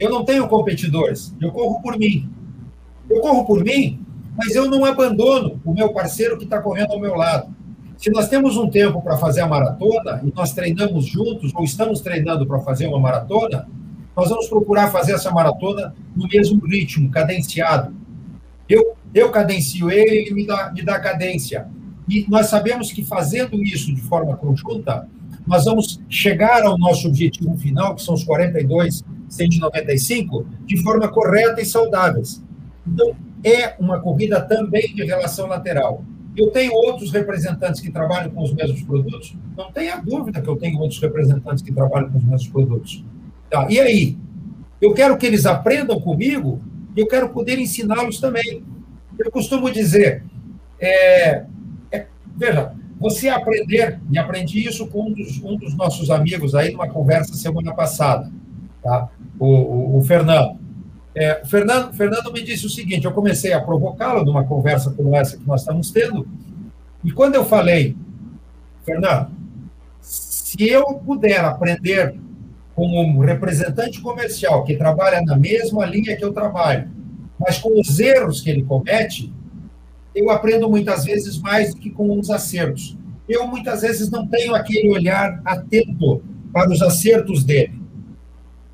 [0.00, 2.26] Eu não tenho competidores, eu corro por mim.
[3.10, 4.00] Eu corro por mim
[4.36, 7.55] mas eu não abandono o meu parceiro que está correndo ao meu lado.
[7.96, 12.00] Se nós temos um tempo para fazer a maratona e nós treinamos juntos ou estamos
[12.00, 13.66] treinando para fazer uma maratona,
[14.14, 17.94] nós vamos procurar fazer essa maratona no mesmo ritmo, cadenciado.
[18.68, 21.68] Eu, eu cadencio ele, ele me dá, me dá cadência.
[22.08, 25.08] E nós sabemos que fazendo isso de forma conjunta,
[25.46, 31.60] nós vamos chegar ao nosso objetivo final, que são os 42, 195, de forma correta
[31.60, 32.42] e saudáveis.
[32.86, 36.02] Então, é uma corrida também de relação lateral.
[36.36, 39.34] Eu tenho outros representantes que trabalham com os mesmos produtos?
[39.56, 43.04] Não tenha dúvida que eu tenho outros representantes que trabalham com os mesmos produtos.
[43.50, 44.18] Tá, e aí?
[44.80, 46.60] Eu quero que eles aprendam comigo
[46.94, 48.62] e eu quero poder ensiná-los também.
[49.18, 50.24] Eu costumo dizer,
[50.78, 51.44] é,
[51.90, 52.06] é,
[52.36, 56.88] veja, você aprender, e aprendi isso com um dos, um dos nossos amigos aí numa
[56.88, 58.30] conversa semana passada,
[58.82, 59.08] tá?
[59.38, 60.58] o, o, o Fernando.
[61.18, 65.16] É, o Fernando, Fernando me disse o seguinte: eu comecei a provocá-lo numa conversa como
[65.16, 66.28] essa que nós estamos tendo,
[67.02, 67.96] e quando eu falei,
[68.84, 69.30] Fernando,
[69.98, 72.14] se eu puder aprender
[72.74, 76.90] como um representante comercial que trabalha na mesma linha que eu trabalho,
[77.40, 79.32] mas com os erros que ele comete,
[80.14, 82.94] eu aprendo muitas vezes mais do que com os acertos.
[83.26, 87.75] Eu muitas vezes não tenho aquele olhar atento para os acertos dele,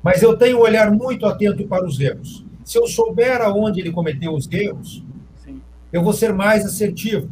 [0.03, 2.45] mas eu tenho um olhar muito atento para os erros.
[2.65, 5.03] Se eu souber aonde ele cometeu os erros,
[5.43, 5.61] Sim.
[5.91, 7.29] eu vou ser mais assertivo,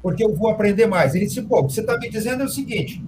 [0.00, 1.14] porque eu vou aprender mais.
[1.14, 3.04] Ele disse: pô, o que você está me dizendo é o seguinte: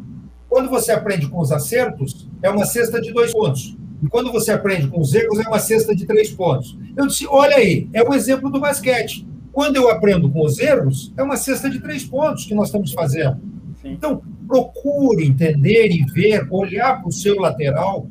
[0.48, 3.76] quando você aprende com os acertos, é uma cesta de dois pontos.
[4.02, 6.76] E quando você aprende com os erros, é uma cesta de três pontos.
[6.96, 9.26] Eu disse: olha aí, é o um exemplo do basquete.
[9.52, 12.92] Quando eu aprendo com os erros, é uma cesta de três pontos que nós estamos
[12.92, 13.40] fazendo.
[13.80, 13.92] Sim.
[13.92, 18.06] Então, procure entender e ver, olhar para o seu lateral,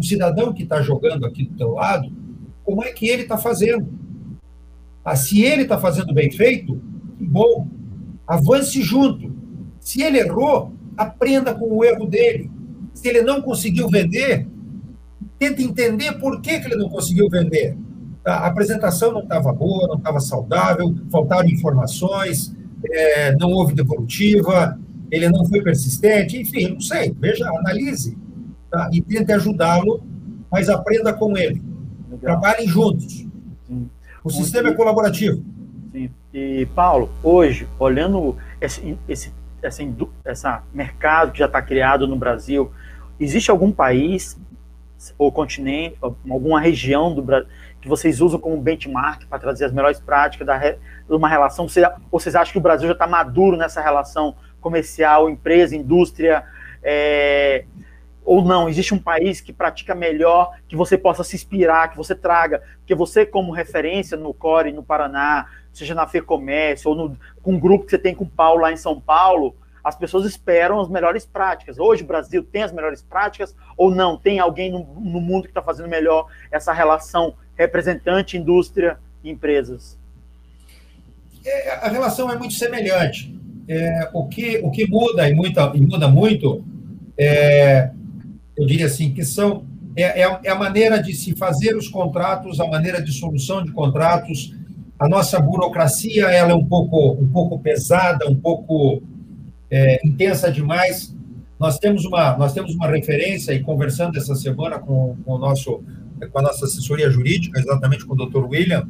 [0.00, 2.10] o cidadão que está jogando aqui do teu lado,
[2.64, 3.88] como é que ele está fazendo.
[5.04, 6.80] Ah, se ele está fazendo bem feito,
[7.18, 7.68] bom,
[8.26, 9.32] avance junto.
[9.80, 12.50] Se ele errou, aprenda com o erro dele.
[12.92, 14.46] Se ele não conseguiu vender,
[15.38, 17.76] tenta entender por que, que ele não conseguiu vender
[18.24, 22.54] a apresentação não estava boa, não estava saudável, faltaram informações,
[22.90, 24.78] é, não houve devolutiva,
[25.10, 28.16] ele não foi persistente, enfim, não sei, veja, analise
[28.70, 28.88] tá?
[28.92, 30.02] e tente ajudá-lo,
[30.50, 31.62] mas aprenda com ele.
[32.10, 32.40] Legal.
[32.40, 33.26] Trabalhem juntos.
[33.66, 33.90] Sim.
[34.22, 35.42] O sistema é colaborativo.
[35.92, 36.10] Sim.
[36.32, 39.82] E, Paulo, hoje, olhando esse, esse essa,
[40.24, 42.70] essa mercado que já está criado no Brasil,
[43.18, 44.38] existe algum país
[45.16, 45.96] ou continente,
[46.28, 47.48] alguma região do Brasil
[47.80, 50.76] que vocês usam como benchmark para trazer as melhores práticas da, de
[51.08, 51.66] uma relação?
[51.66, 56.44] Você, ou vocês acham que o Brasil já está maduro nessa relação comercial, empresa, indústria?
[56.82, 57.64] É,
[58.24, 58.68] ou não?
[58.68, 62.94] Existe um país que pratica melhor, que você possa se inspirar, que você traga, que
[62.94, 67.84] você, como referência no Core, no Paraná, seja na FEComércio, ou no, com um grupo
[67.84, 71.24] que você tem com o Paulo lá em São Paulo, as pessoas esperam as melhores
[71.24, 71.78] práticas.
[71.78, 74.16] Hoje o Brasil tem as melhores práticas ou não?
[74.16, 79.98] Tem alguém no, no mundo que está fazendo melhor essa relação representante, indústria e empresas?
[81.44, 83.34] É, a relação é muito semelhante.
[83.66, 86.64] É, o, que, o que muda e, muita, e muda muito,
[87.16, 87.90] é,
[88.60, 89.64] eu diria assim, que são
[89.96, 93.72] é, é, é, a maneira de se fazer os contratos, a maneira de solução de
[93.72, 94.54] contratos.
[94.98, 99.02] A nossa burocracia ela é um pouco, um pouco pesada, um pouco
[99.70, 101.16] é, intensa demais.
[101.58, 105.82] Nós temos uma, nós temos uma referência e conversando essa semana com, com o nosso,
[106.30, 108.44] com a nossa assessoria jurídica, exatamente com o Dr.
[108.44, 108.86] William,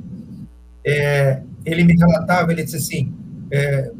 [0.84, 3.12] é, ele me relatava, ele disse assim,
[3.52, 3.92] é,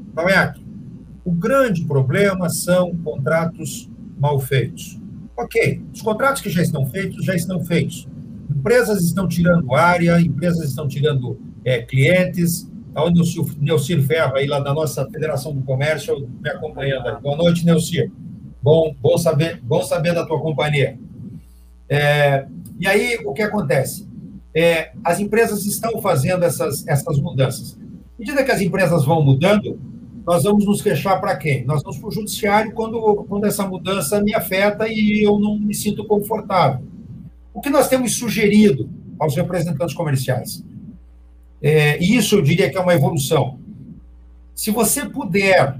[1.25, 5.01] o grande problema são contratos mal feitos.
[5.37, 8.07] Ok, os contratos que já estão feitos, já estão feitos.
[8.51, 14.61] Empresas estão tirando área, empresas estão tirando é, clientes, onde o Neucir Ferro, aí lá
[14.61, 17.21] da nossa Federação do Comércio, me acompanhando.
[17.21, 18.11] Boa noite, Neucir.
[18.63, 20.99] Bom, bom, saber, bom saber da tua companhia.
[21.89, 22.47] É,
[22.79, 24.09] e aí, o que acontece?
[24.55, 27.79] É, as empresas estão fazendo essas, essas mudanças.
[27.79, 29.81] À medida que as empresas vão mudando,
[30.27, 31.65] nós vamos nos queixar para quem?
[31.65, 35.75] Nós vamos para o judiciário quando, quando essa mudança me afeta e eu não me
[35.75, 36.85] sinto confortável.
[37.53, 40.65] O que nós temos sugerido aos representantes comerciais?
[41.63, 43.59] É, isso eu diria que é uma evolução.
[44.55, 45.79] Se você puder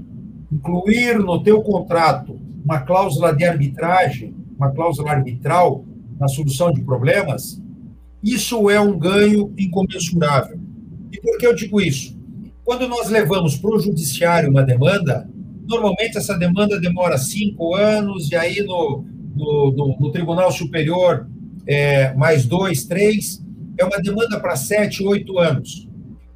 [0.51, 5.83] incluir no teu contrato uma cláusula de arbitragem, uma cláusula arbitral
[6.19, 7.61] na solução de problemas,
[8.23, 10.59] isso é um ganho incomensurável.
[11.11, 12.20] E por que eu digo isso?
[12.63, 15.29] Quando nós levamos para o judiciário uma demanda,
[15.67, 19.05] normalmente essa demanda demora cinco anos, e aí no,
[19.35, 21.27] no, no, no Tribunal Superior
[21.65, 23.43] é, mais dois, três,
[23.77, 25.87] é uma demanda para sete, oito anos.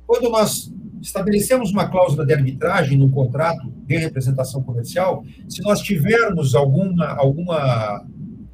[0.07, 0.71] Quando nós
[1.01, 8.03] estabelecemos uma cláusula de arbitragem no contrato de representação comercial, se nós tivermos alguma, alguma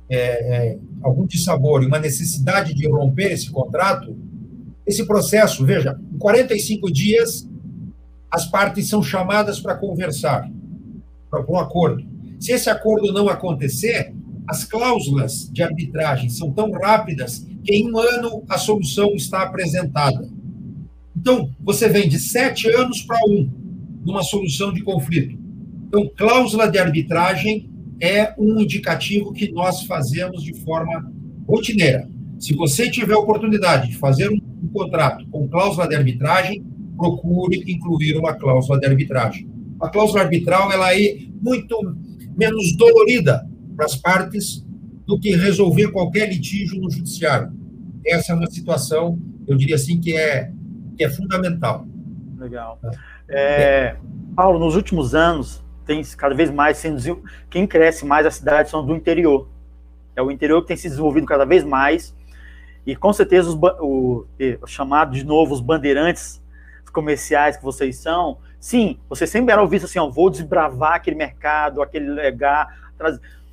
[0.09, 4.17] é, é, algum dissabor e uma necessidade de romper esse contrato,
[4.85, 7.47] esse processo, veja, em 45 dias,
[8.31, 10.49] as partes são chamadas para conversar,
[11.29, 12.03] para um acordo.
[12.39, 14.15] Se esse acordo não acontecer,
[14.47, 20.27] as cláusulas de arbitragem são tão rápidas que em um ano a solução está apresentada.
[21.15, 23.49] Então, você vem de sete anos para um,
[24.03, 25.37] numa solução de conflito.
[25.87, 27.69] Então, cláusula de arbitragem
[27.99, 31.11] é um indicativo que nós fazemos de forma
[31.47, 32.09] rotineira.
[32.39, 36.65] Se você tiver oportunidade de fazer um, um contrato com cláusula de arbitragem,
[37.01, 39.49] procure incluir uma cláusula de arbitragem.
[39.81, 41.75] A cláusula arbitral ela é muito
[42.37, 44.63] menos dolorida para as partes
[45.07, 47.51] do que resolver qualquer litígio no judiciário.
[48.05, 50.51] Essa é uma situação, eu diria assim, que é,
[50.95, 51.87] que é fundamental.
[52.37, 52.79] Legal.
[53.27, 53.95] É,
[54.35, 57.23] Paulo, nos últimos anos, tem cada vez mais sendo.
[57.49, 59.49] Quem cresce mais as cidades são do interior.
[60.15, 62.15] É o interior que tem se desenvolvido cada vez mais.
[62.85, 64.25] E com certeza os, o,
[64.61, 66.40] o chamado de novo os bandeirantes
[66.91, 71.81] comerciais que vocês são, sim, vocês sempre eram vistos assim, ó, vou desbravar aquele mercado,
[71.81, 72.67] aquele lugar.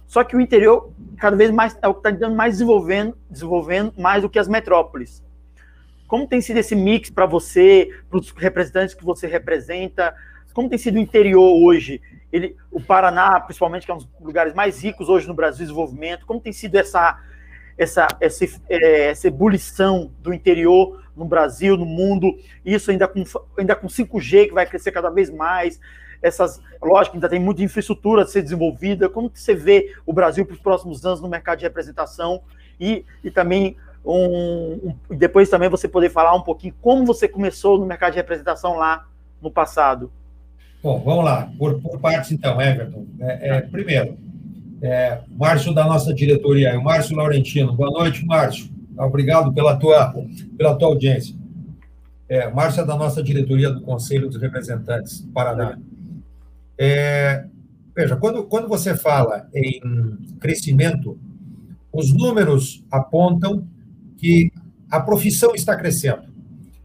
[0.07, 4.22] Só que o interior, cada vez mais, é o que está mais desenvolvendo, desenvolvendo mais
[4.22, 5.22] do que as metrópoles.
[6.07, 10.14] Como tem sido esse mix para você, para os representantes que você representa?
[10.55, 12.01] Como tem sido o interior hoje?
[12.32, 16.26] Ele, o Paraná, principalmente, que é um dos lugares mais ricos hoje no Brasil, desenvolvimento.
[16.26, 17.18] Como tem sido essa,
[17.76, 22.39] essa, essa, é, essa ebulição do interior no Brasil, no mundo?
[22.64, 23.23] Isso ainda com,
[23.59, 25.81] ainda com 5G, que vai crescer cada vez mais.
[26.23, 29.09] Essas, lógico, ainda tem muita infraestrutura a ser desenvolvida.
[29.09, 32.43] Como que você vê o Brasil para os próximos anos no mercado de representação?
[32.81, 37.79] E, e também um, um, depois também você poder falar um pouquinho como você começou
[37.79, 39.07] no mercado de representação lá
[39.41, 40.11] no passado.
[40.83, 43.05] Bom, vamos lá, por, por partes então, Everton.
[43.21, 44.16] É, é, primeiro,
[44.81, 47.73] é, Márcio da nossa diretoria, o Márcio Laurentino.
[47.73, 48.69] Boa noite, Márcio.
[48.99, 50.14] Obrigado pela tua,
[50.57, 51.34] pela tua audiência.
[52.28, 55.78] É, Márcio é da nossa diretoria do Conselho dos Representantes do Paraná.
[56.76, 57.46] É,
[57.96, 59.80] veja, quando, quando você fala em
[60.38, 61.18] crescimento,
[61.92, 63.66] os números apontam
[64.16, 64.53] que
[64.90, 66.28] a profissão está crescendo.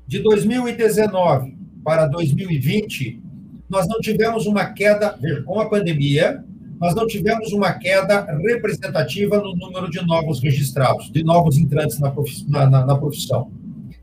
[0.07, 3.21] De 2019 para 2020,
[3.69, 6.43] nós não tivemos uma queda, com a pandemia,
[6.79, 12.11] nós não tivemos uma queda representativa no número de novos registrados, de novos entrantes na,
[12.69, 13.51] na, na profissão.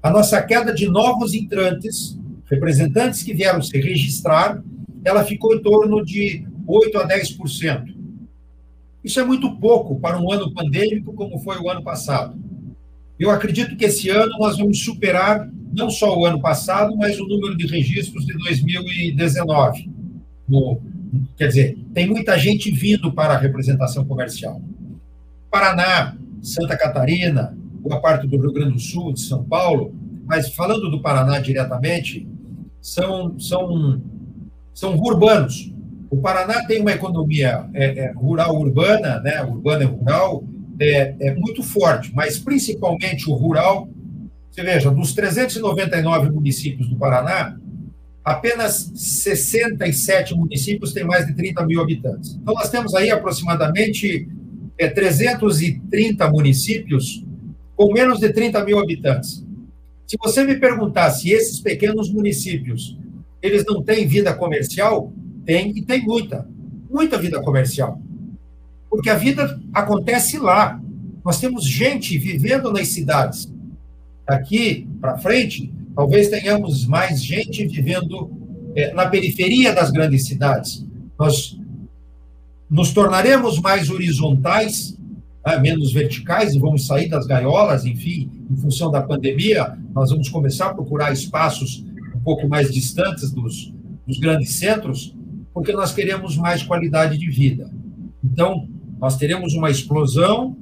[0.02, 4.62] A nossa queda de novos entrantes, representantes que vieram se registrar,
[5.04, 7.94] ela ficou em torno de 8 a 10%.
[9.02, 12.38] Isso é muito pouco para um ano pandêmico como foi o ano passado.
[13.18, 17.26] Eu acredito que esse ano nós vamos superar não só o ano passado, mas o
[17.26, 19.90] número de registros de 2019.
[20.48, 20.80] No,
[21.36, 24.60] quer dizer, tem muita gente vindo para a representação comercial.
[25.50, 29.94] Paraná, Santa Catarina, boa parte do Rio Grande do Sul, de São Paulo,
[30.26, 32.28] mas falando do Paraná diretamente,
[32.80, 34.00] são, são,
[34.72, 35.72] são urbanos.
[36.10, 40.44] O Paraná tem uma economia é, é, rural urbana, né, urbana e rural,
[40.78, 43.88] é, é muito forte, mas principalmente o rural.
[44.50, 47.56] Você veja, dos 399 municípios do Paraná,
[48.24, 52.38] apenas 67 municípios têm mais de 30 mil habitantes.
[52.40, 54.28] Então, nós temos aí aproximadamente
[54.78, 57.24] é, 330 municípios
[57.76, 59.44] com menos de 30 mil habitantes.
[60.06, 62.98] Se você me perguntar se esses pequenos municípios
[63.40, 65.12] eles não têm vida comercial,
[65.46, 66.46] tem e tem muita,
[66.90, 67.98] muita vida comercial
[68.90, 70.78] porque a vida acontece lá.
[71.24, 73.50] Nós temos gente vivendo nas cidades.
[74.26, 78.30] Daqui para frente, talvez tenhamos mais gente vivendo
[78.74, 80.86] é, na periferia das grandes cidades.
[81.18, 81.58] Nós
[82.68, 84.96] nos tornaremos mais horizontais,
[85.44, 90.28] né, menos verticais, e vamos sair das gaiolas, enfim, em função da pandemia, nós vamos
[90.28, 91.84] começar a procurar espaços
[92.14, 93.72] um pouco mais distantes dos,
[94.06, 95.16] dos grandes centros,
[95.52, 97.70] porque nós queremos mais qualidade de vida.
[98.22, 98.68] Então,
[99.00, 100.56] nós teremos uma explosão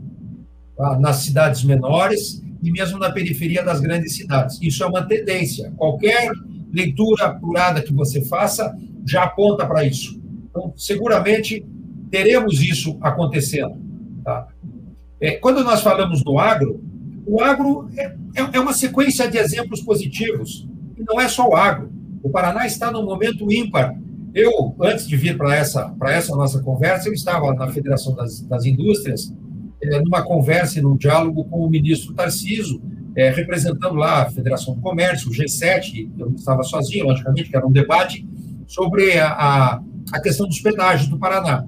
[1.00, 4.58] nas cidades menores e mesmo na periferia das grandes cidades.
[4.60, 5.72] Isso é uma tendência.
[5.76, 6.30] Qualquer
[6.72, 10.20] leitura apurada que você faça já aponta para isso.
[10.50, 11.64] Então, seguramente
[12.10, 13.76] teremos isso acontecendo.
[14.24, 14.48] Tá?
[15.20, 16.82] É, quando nós falamos do agro,
[17.26, 18.04] o agro é,
[18.36, 20.66] é, é uma sequência de exemplos positivos.
[20.96, 21.90] E não é só o agro.
[22.22, 23.94] O Paraná está num momento ímpar
[24.34, 28.64] eu, antes de vir para essa, essa nossa conversa, eu estava na Federação das, das
[28.64, 29.32] Indústrias,
[30.02, 32.82] numa conversa e num diálogo com o ministro Tarciso,
[33.16, 37.56] é, representando lá a Federação do Comércio, o G7, eu não estava sozinho, logicamente, que
[37.56, 38.26] era um debate
[38.66, 39.80] sobre a,
[40.12, 41.66] a, questão dos pedágios do Paraná.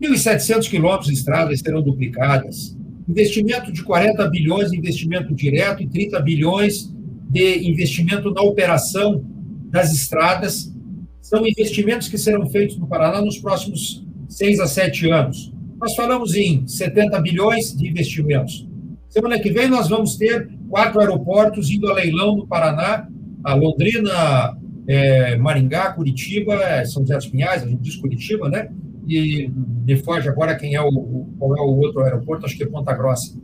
[0.00, 2.76] 1.700 quilômetros de estradas serão duplicadas,
[3.08, 6.92] investimento de 40 bilhões em investimento direto e 30 bilhões
[7.28, 9.24] de investimento na operação
[9.70, 10.72] das estradas
[11.20, 15.52] são investimentos que serão feitos no Paraná nos próximos seis a sete anos.
[15.82, 18.68] Nós falamos em 70 bilhões de investimentos.
[19.08, 23.08] Semana que vem nós vamos ter quatro aeroportos indo a leilão no Paraná,
[23.42, 24.56] a Londrina,
[24.86, 28.70] é, Maringá, Curitiba, é, São José dos Pinhais, a gente diz Curitiba, né?
[29.08, 29.50] E
[29.84, 32.94] me foge agora quem é o, qual é o outro aeroporto, acho que é Ponta
[32.94, 33.36] Grossa.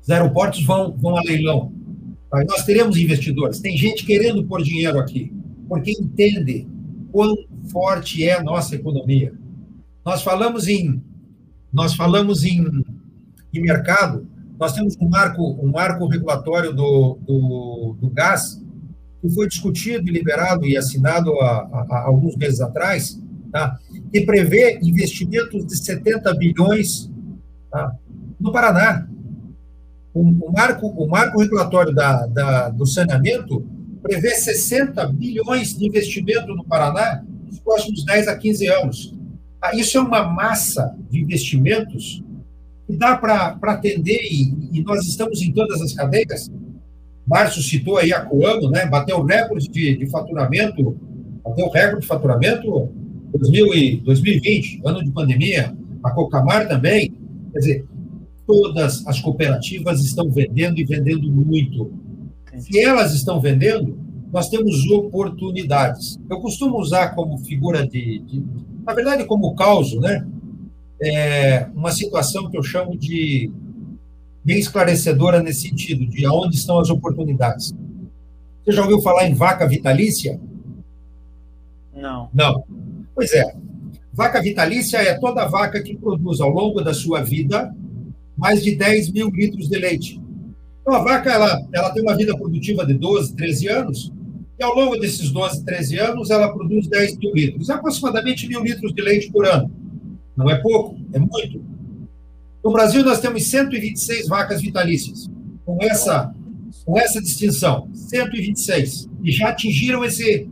[0.00, 1.74] Os aeroportos vão, vão a leilão.
[2.30, 2.42] Tá?
[2.48, 3.60] Nós teremos investidores.
[3.60, 5.30] Tem gente querendo pôr dinheiro aqui,
[5.68, 6.66] porque entende
[7.12, 7.36] quão
[7.70, 9.34] forte é a nossa economia.
[10.02, 11.02] Nós falamos em
[11.72, 12.66] nós falamos em,
[13.52, 14.26] em mercado,
[14.58, 18.60] nós temos um marco, um marco regulatório do, do, do gás
[19.20, 23.20] que foi discutido e liberado e assinado há, alguns meses atrás,
[23.52, 23.78] tá?
[24.10, 27.10] que prevê investimentos de 70 bilhões
[27.70, 27.94] tá?
[28.38, 29.06] no Paraná.
[30.12, 33.64] O, o, marco, o marco regulatório da, da, do saneamento
[34.02, 39.19] prevê 60 bilhões de investimento no Paraná nos próximos 10 a 15 anos.
[39.60, 42.22] Ah, isso é uma massa de investimentos
[42.86, 46.50] que dá para atender, e, e, nós estamos em todas as cadeias.
[47.26, 48.86] Márcio citou aí a Coamo, né?
[48.86, 50.98] bateu recorde de, de faturamento,
[51.44, 52.88] bateu recorde de faturamento
[53.32, 57.14] 2000 e 2020, ano de pandemia, a Cocamar também.
[57.52, 57.84] Quer dizer,
[58.46, 61.92] todas as cooperativas estão vendendo e vendendo muito.
[62.58, 63.96] Se elas estão vendendo,
[64.32, 66.18] nós temos oportunidades.
[66.28, 68.44] Eu costumo usar como figura de, de
[68.90, 70.26] na verdade, como causa, né?
[71.00, 73.50] É uma situação que eu chamo de
[74.44, 77.72] bem esclarecedora nesse sentido, de aonde estão as oportunidades.
[78.64, 80.40] Você já ouviu falar em vaca vitalícia?
[81.94, 82.28] Não.
[82.34, 82.64] Não.
[83.14, 83.54] Pois é.
[84.12, 87.72] Vaca vitalícia é toda vaca que produz ao longo da sua vida
[88.36, 90.20] mais de 10 mil litros de leite.
[90.80, 94.12] Então, a vaca ela, ela tem uma vida produtiva de 12, 13 anos,
[94.60, 98.92] e ao longo desses 12, 13 anos, ela produz 10 mil litros, aproximadamente mil litros
[98.92, 99.70] de leite por ano.
[100.36, 101.64] Não é pouco, é muito.
[102.62, 105.30] No Brasil, nós temos 126 vacas vitalícias,
[105.64, 106.34] com essa,
[106.84, 110.46] com essa distinção, 126, e já atingiram esse.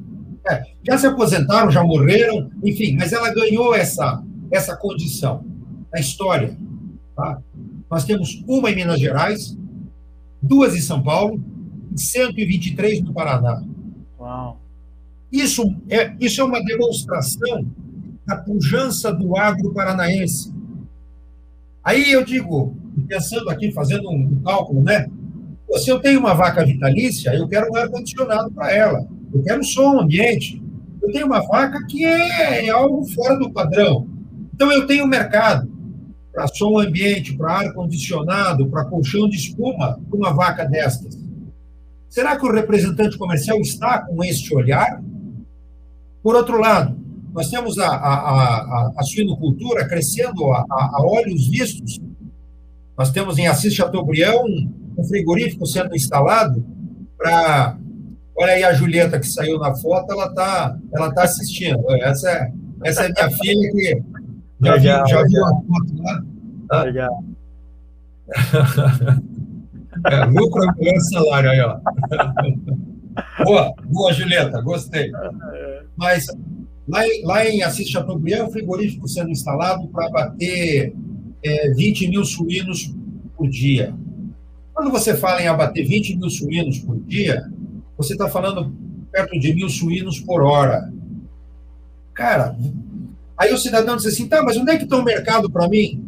[0.51, 5.45] É, já se aposentaram, já morreram, enfim, mas ela ganhou essa, essa condição
[5.93, 6.57] na história.
[7.15, 7.43] Tá?
[7.91, 9.55] Nós temos uma em Minas Gerais,
[10.43, 11.45] duas em São Paulo
[11.95, 13.63] e 123 no Paraná.
[14.29, 14.61] Uau.
[15.33, 17.67] Isso é, isso é uma demonstração
[18.27, 20.53] da pujança do agro paranaense.
[21.83, 22.77] Aí eu digo,
[23.07, 25.09] pensando aqui, fazendo um cálculo, né?
[25.77, 29.07] Se eu tenho uma vaca vitalícia, eu quero um ar-condicionado para ela.
[29.33, 30.63] Eu quero som ambiente.
[31.03, 34.07] Eu tenho uma vaca que é, é algo fora do padrão.
[34.55, 35.71] Então, eu tenho mercado
[36.33, 41.19] para som ambiente, para ar-condicionado, para colchão de espuma, uma vaca destas.
[42.09, 45.03] Será que o representante comercial está com este olhar?
[46.23, 46.99] Por outro lado,
[47.33, 52.01] nós temos a, a, a, a suinocultura crescendo a, a, olhos vistos.
[52.97, 56.65] Nós temos em Assis Chateaubriand um, um frigorífico sendo instalado
[57.17, 57.77] para.
[58.41, 61.85] Olha aí a Julieta que saiu na foto, ela está ela tá assistindo.
[62.03, 62.53] Essa é,
[62.85, 64.03] essa é minha filha que
[64.61, 66.03] já, legal, viu, já viu a foto
[66.71, 66.83] lá?
[66.85, 67.25] Legal.
[70.07, 71.79] é, lucro, ambulância, salário aí, ó.
[73.45, 75.11] boa, boa, Julieta, gostei.
[75.97, 76.27] Mas
[76.87, 80.95] lá, em, lá em Assis Chateaubriand, o frigorífico sendo instalado para bater
[81.43, 82.95] é, 20 mil suínos
[83.37, 83.95] por dia.
[84.75, 87.51] Quando você fala em abater 20 mil suínos por dia,
[87.97, 88.73] você está falando
[89.11, 90.93] perto de mil suínos por hora.
[92.15, 92.57] Cara,
[93.39, 96.05] Aí o cidadão diz assim: tá, mas onde é que está o mercado para mim?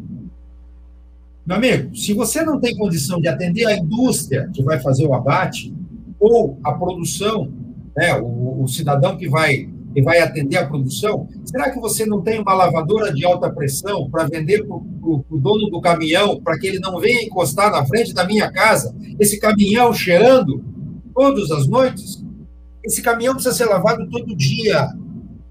[1.46, 5.14] Meu amigo, se você não tem condição de atender a indústria que vai fazer o
[5.14, 5.74] abate,
[6.18, 7.50] ou a produção,
[7.96, 12.20] né, o, o cidadão que vai, que vai atender a produção, será que você não
[12.20, 16.66] tem uma lavadora de alta pressão para vender para o dono do caminhão, para que
[16.66, 20.62] ele não venha encostar na frente da minha casa, esse caminhão cheirando
[21.14, 22.22] todas as noites?
[22.84, 24.88] Esse caminhão precisa ser lavado todo dia,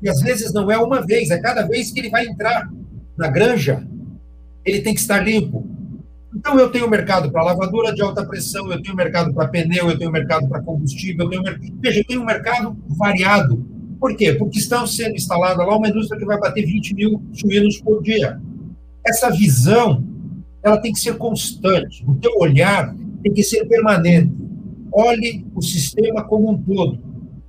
[0.02, 2.70] e às vezes não é uma vez, é cada vez que ele vai entrar
[3.18, 3.86] na granja,
[4.64, 5.79] ele tem que estar limpo.
[6.36, 9.98] Então, eu tenho mercado para lavadora de alta pressão, eu tenho mercado para pneu, eu
[9.98, 11.44] tenho mercado para combustível, eu tenho
[11.80, 13.66] veja, eu tenho um mercado variado.
[14.00, 14.34] Por quê?
[14.34, 18.40] Porque estão sendo instalada lá uma indústria que vai bater 20 mil suínos por dia.
[19.06, 20.04] Essa visão,
[20.64, 22.06] ela tem que ser constante.
[22.08, 24.32] O teu olhar tem que ser permanente.
[24.92, 27.00] Olhe o sistema como um todo.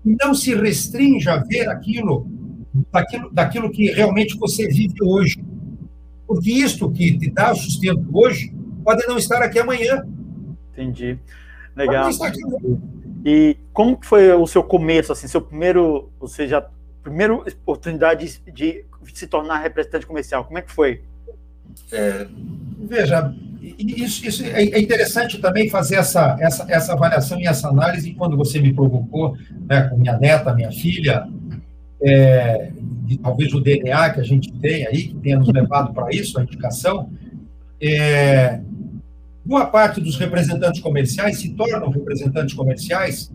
[0.05, 2.27] E não se restrinja a ver aquilo
[2.93, 5.43] daquilo, daquilo que realmente você vive hoje.
[6.27, 8.53] Porque isto que te dá sustento hoje
[8.85, 10.05] pode não estar aqui amanhã.
[10.73, 11.19] Entendi.
[11.75, 12.11] Legal.
[13.25, 16.67] E como foi o seu começo, assim, seu primeiro, ou seja,
[17.03, 20.45] primeira oportunidade de, de se tornar representante comercial?
[20.45, 21.03] Como é que foi?
[21.93, 22.27] É,
[22.79, 28.15] veja, isso, isso, é, é interessante também fazer essa, essa, essa avaliação e essa análise
[28.15, 29.37] quando você me provocou,
[29.69, 31.29] né, com minha neta, minha filha,
[32.03, 32.71] é,
[33.05, 36.39] de, talvez o DNA que a gente tem aí, que tenha nos levado para isso,
[36.39, 37.11] a indicação,
[37.81, 38.61] é,
[39.51, 43.33] boa parte dos representantes comerciais se tornam representantes comerciais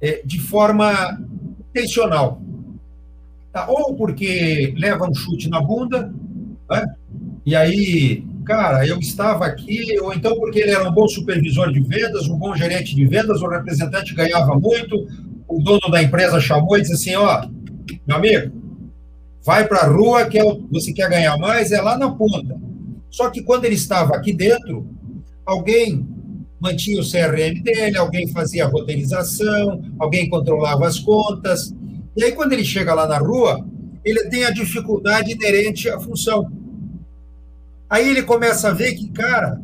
[0.00, 1.20] é, de forma
[1.68, 2.40] intencional.
[3.52, 3.66] Tá?
[3.68, 6.14] Ou porque leva um chute na bunda,
[6.70, 6.94] né?
[7.44, 11.80] e aí, cara, eu estava aqui, ou então porque ele era um bom supervisor de
[11.80, 15.08] vendas, um bom gerente de vendas, o representante ganhava muito,
[15.48, 17.48] o dono da empresa chamou e disse assim: ó,
[18.06, 18.52] meu amigo,
[19.42, 22.53] vai para a rua, que é você quer ganhar mais, é lá na ponta.
[23.14, 24.84] Só que quando ele estava aqui dentro,
[25.46, 26.04] alguém
[26.60, 31.72] mantinha o CRM dele, alguém fazia a roteirização, alguém controlava as contas.
[32.16, 33.64] E aí, quando ele chega lá na rua,
[34.04, 36.50] ele tem a dificuldade inerente à função.
[37.88, 39.62] Aí ele começa a ver que, cara,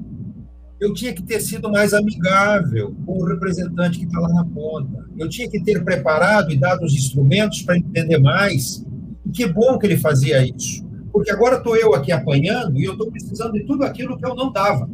[0.78, 5.06] eu tinha que ter sido mais amigável com o representante que está lá na ponta.
[5.18, 8.86] Eu tinha que ter preparado e dado os instrumentos para entender mais.
[9.26, 10.88] E que bom que ele fazia isso.
[11.12, 14.34] Porque agora estou eu aqui apanhando e eu estou precisando de tudo aquilo que eu
[14.34, 14.88] não dava.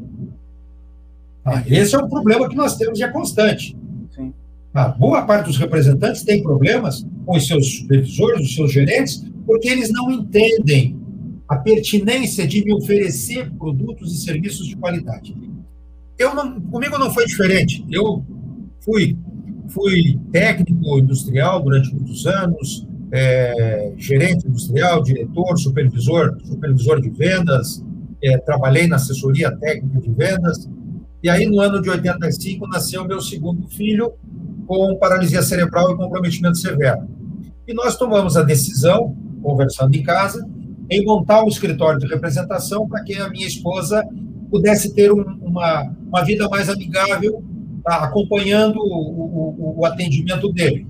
[1.44, 3.76] Ah, esse é um problema que nós temos e é constante.
[4.10, 4.32] Sim.
[4.74, 9.68] Ah, boa parte dos representantes tem problemas com os seus supervisores, os seus gerentes, porque
[9.68, 10.98] eles não entendem
[11.48, 15.36] a pertinência de me oferecer produtos e serviços de qualidade.
[16.18, 17.84] Eu não, comigo não foi diferente.
[17.90, 18.24] Eu
[18.80, 19.16] fui,
[19.68, 27.84] fui técnico industrial durante muitos anos, é, gerente industrial, diretor, supervisor, supervisor de vendas,
[28.22, 30.68] é, trabalhei na assessoria técnica de vendas.
[31.22, 34.12] E aí, no ano de 85, nasceu meu segundo filho
[34.66, 37.08] com paralisia cerebral e comprometimento severo.
[37.66, 40.46] E nós tomamos a decisão, conversando em casa,
[40.90, 44.04] em montar um escritório de representação para que a minha esposa
[44.50, 47.42] pudesse ter um, uma, uma vida mais amigável,
[47.84, 50.86] tá, acompanhando o, o, o atendimento dele.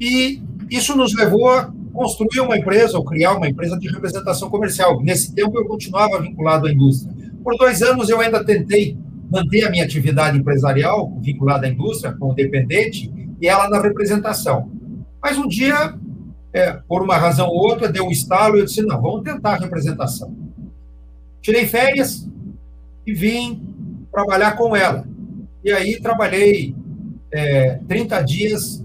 [0.00, 0.40] E
[0.70, 5.00] isso nos levou a construir uma empresa, ou criar uma empresa de representação comercial.
[5.02, 7.14] Nesse tempo, eu continuava vinculado à indústria.
[7.42, 8.98] Por dois anos, eu ainda tentei
[9.30, 14.70] manter a minha atividade empresarial vinculada à indústria, como dependente, e ela na representação.
[15.22, 15.94] Mas um dia,
[16.52, 19.54] é, por uma razão ou outra, deu um estalo e eu disse: não, vamos tentar
[19.54, 20.36] a representação.
[21.40, 22.28] Tirei férias,
[23.06, 23.62] e vim
[24.10, 25.06] trabalhar com ela.
[25.62, 26.74] E aí trabalhei
[27.32, 28.84] é, 30 dias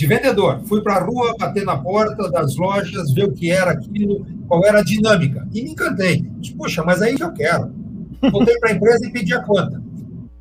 [0.00, 0.62] de vendedor.
[0.64, 4.64] Fui para a rua, bater na porta das lojas, ver o que era aquilo, qual
[4.64, 5.46] era a dinâmica.
[5.52, 6.22] E me encantei.
[6.38, 7.70] Disse, Puxa, mas aí que eu quero.
[8.32, 9.82] Voltei para a empresa e pedi a conta.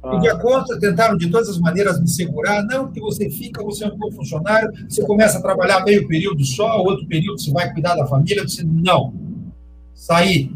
[0.02, 0.12] Ah.
[0.12, 2.64] Pedi a conta, tentaram de todas as maneiras me segurar.
[2.64, 6.46] Não, que você fica, você é um bom funcionário, você começa a trabalhar meio período
[6.46, 8.40] só, outro período você vai cuidar da família.
[8.40, 9.14] Eu disse, não.
[9.94, 10.50] Saí.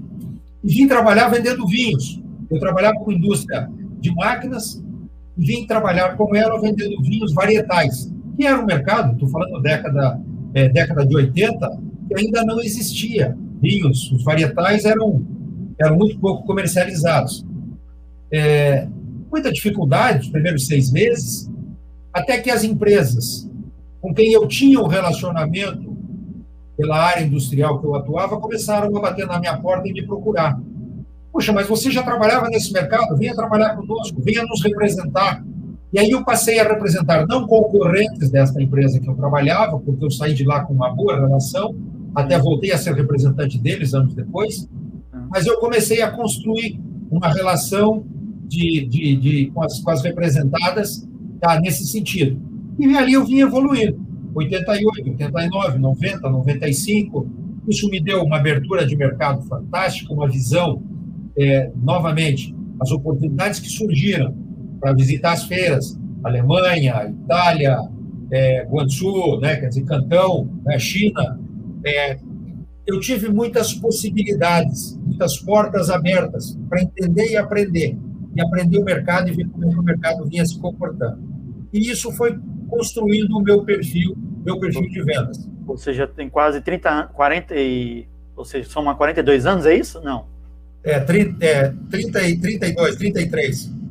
[0.63, 2.21] E vim trabalhar vendendo vinhos.
[2.49, 4.81] Eu trabalhava com indústria de máquinas
[5.35, 10.19] vim trabalhar com ela vendendo vinhos varietais, que era um mercado, estou falando década,
[10.53, 13.37] é, década de 80, que ainda não existia.
[13.61, 15.25] Vinhos, os varietais eram,
[15.79, 17.45] eram muito pouco comercializados.
[18.31, 18.87] É,
[19.31, 21.49] muita dificuldade nos primeiros seis meses,
[22.11, 23.49] até que as empresas
[24.03, 25.95] com quem eu tinha um relacionamento
[26.75, 30.59] pela área industrial que eu atuava começaram a bater na minha porta e me procurar.
[31.31, 33.15] Puxa, mas você já trabalhava nesse mercado?
[33.15, 35.41] Venha trabalhar conosco, venha nos representar.
[35.93, 40.09] E aí eu passei a representar não concorrentes desta empresa que eu trabalhava, porque eu
[40.09, 41.75] saí de lá com uma boa relação,
[42.15, 44.67] até voltei a ser representante deles anos depois,
[45.29, 46.81] mas eu comecei a construir
[47.11, 48.03] uma relação
[48.47, 51.07] de, de, de com, as, com as representadas
[51.39, 52.41] tá, nesse sentido.
[52.79, 54.03] E ali eu vim evoluindo.
[54.33, 57.27] 88, 89, 90, 95.
[57.67, 60.81] Isso me deu uma abertura de mercado fantástica, uma visão
[61.37, 64.35] é, novamente, as oportunidades que surgiram
[64.83, 67.79] para visitar as feiras, Alemanha, Itália,
[68.29, 71.39] é, Guangzhou, né, quer dizer, Cantão, né, China,
[71.85, 72.19] é,
[72.85, 77.97] eu tive muitas possibilidades, muitas portas abertas para entender e aprender,
[78.35, 81.23] e aprender o mercado e ver como o mercado vinha se comportando.
[81.71, 85.49] E isso foi construindo o meu perfil, meu perfil de vendas.
[85.65, 88.05] Você já tem quase 30, 40 e,
[88.35, 90.01] ou seja, soma 42 anos, é isso?
[90.01, 90.25] Não.
[90.83, 93.82] É, 30, é 30 e 32, 33.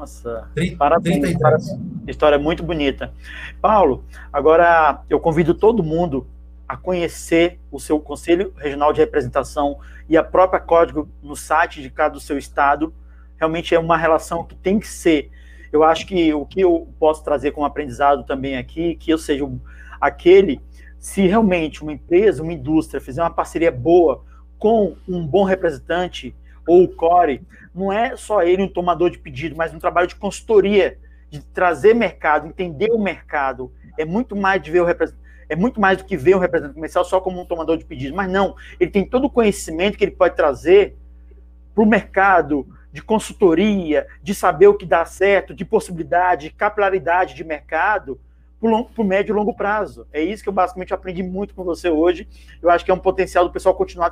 [0.00, 1.38] Nossa, 30, parabéns, 33.
[1.38, 2.08] parabéns.
[2.08, 3.12] História muito bonita.
[3.60, 6.26] Paulo, agora eu convido todo mundo
[6.66, 9.78] a conhecer o seu Conselho Regional de Representação
[10.08, 12.94] e a própria código no site de cada do seu estado.
[13.36, 15.30] Realmente é uma relação que tem que ser.
[15.70, 19.46] Eu acho que o que eu posso trazer como aprendizado também aqui, que eu seja
[20.00, 20.62] aquele,
[20.98, 24.24] se realmente uma empresa, uma indústria fizer uma parceria boa
[24.58, 26.34] com um bom representante
[26.70, 27.42] ou o core,
[27.74, 30.96] não é só ele um tomador de pedido, mas um trabalho de consultoria,
[31.28, 33.72] de trazer mercado, entender o mercado.
[33.98, 34.86] É muito mais de ver o
[35.48, 38.14] é muito mais do que ver o representante comercial só como um tomador de pedido,
[38.14, 40.96] mas não, ele tem todo o conhecimento que ele pode trazer
[41.74, 47.34] para o mercado, de consultoria, de saber o que dá certo, de possibilidade, de capilaridade
[47.34, 48.20] de mercado,
[48.60, 50.06] o médio e longo prazo.
[50.12, 52.28] É isso que eu basicamente aprendi muito com você hoje.
[52.60, 54.10] Eu acho que é um potencial do pessoal continuar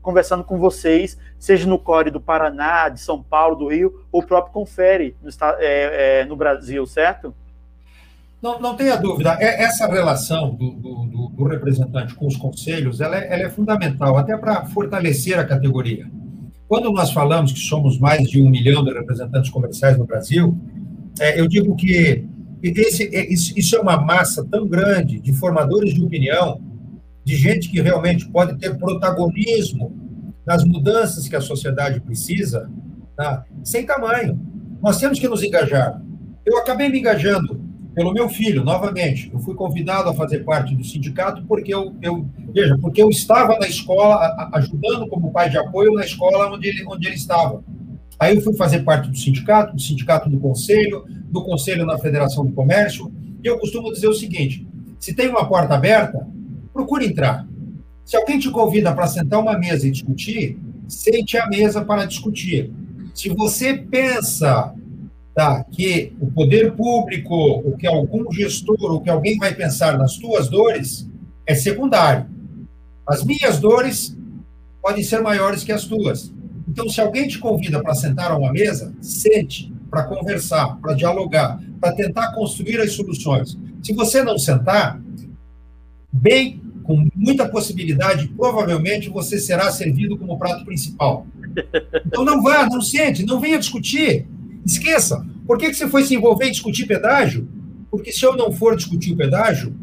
[0.00, 4.52] conversando com vocês, seja no Core do Paraná, de São Paulo, do Rio, ou próprio
[4.52, 7.34] Confere no, é, é, no Brasil, certo?
[8.40, 9.36] Não, não tenha dúvida.
[9.40, 14.16] É, essa relação do, do, do, representante com os conselhos ela é, ela é fundamental,
[14.16, 16.06] até para fortalecer a categoria.
[16.68, 20.56] Quando nós falamos que somos mais de um milhão de representantes comerciais no Brasil,
[21.18, 22.28] é, eu digo que
[22.62, 26.60] esse, é, isso é uma massa tão grande de formadores de opinião,
[27.24, 29.94] de gente que realmente pode ter protagonismo
[30.46, 32.70] nas mudanças que a sociedade precisa,
[33.16, 33.44] tá?
[33.62, 34.40] sem tamanho.
[34.82, 36.00] Nós temos que nos engajar.
[36.46, 37.60] Eu acabei me engajando
[37.94, 39.30] pelo meu filho, novamente.
[39.32, 43.58] Eu fui convidado a fazer parte do sindicato porque eu, eu veja, porque eu estava
[43.58, 47.62] na escola, ajudando como pai de apoio na escola onde ele, onde ele estava.
[48.18, 52.44] Aí eu fui fazer parte do sindicato, do sindicato do conselho, do conselho na Federação
[52.44, 53.12] do Comércio,
[53.42, 54.66] e eu costumo dizer o seguinte:
[54.98, 56.26] se tem uma porta aberta,
[56.72, 57.46] procure entrar.
[58.04, 60.58] Se alguém te convida para sentar uma mesa e discutir,
[60.88, 62.72] sente à mesa para discutir.
[63.14, 64.74] Se você pensa
[65.34, 70.16] tá, que o poder público, o que algum gestor, o que alguém vai pensar nas
[70.16, 71.08] tuas dores,
[71.46, 72.26] é secundário.
[73.06, 74.16] As minhas dores
[74.82, 76.32] podem ser maiores que as tuas.
[76.68, 81.58] Então, se alguém te convida para sentar a uma mesa, sente para conversar, para dialogar,
[81.80, 83.58] para tentar construir as soluções.
[83.82, 85.00] Se você não sentar,
[86.12, 91.26] bem, com muita possibilidade, provavelmente você será servido como prato principal.
[92.06, 94.26] Então não vá, não sente, não venha discutir.
[94.64, 95.24] Esqueça.
[95.46, 97.48] Por que, que você foi se envolver em discutir pedágio?
[97.90, 99.74] Porque se eu não for discutir o pedágio,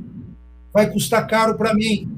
[0.71, 2.11] vai custar caro para mim.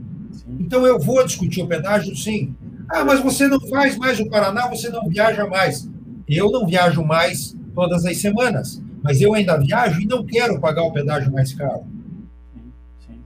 [0.60, 2.56] Então eu vou discutir o pedágio, sim.
[2.90, 5.90] Ah, mas você não faz mais o Paraná, você não viaja mais.
[6.28, 10.84] Eu não viajo mais todas as semanas, mas eu ainda viajo e não quero pagar
[10.84, 11.86] o pedágio mais caro.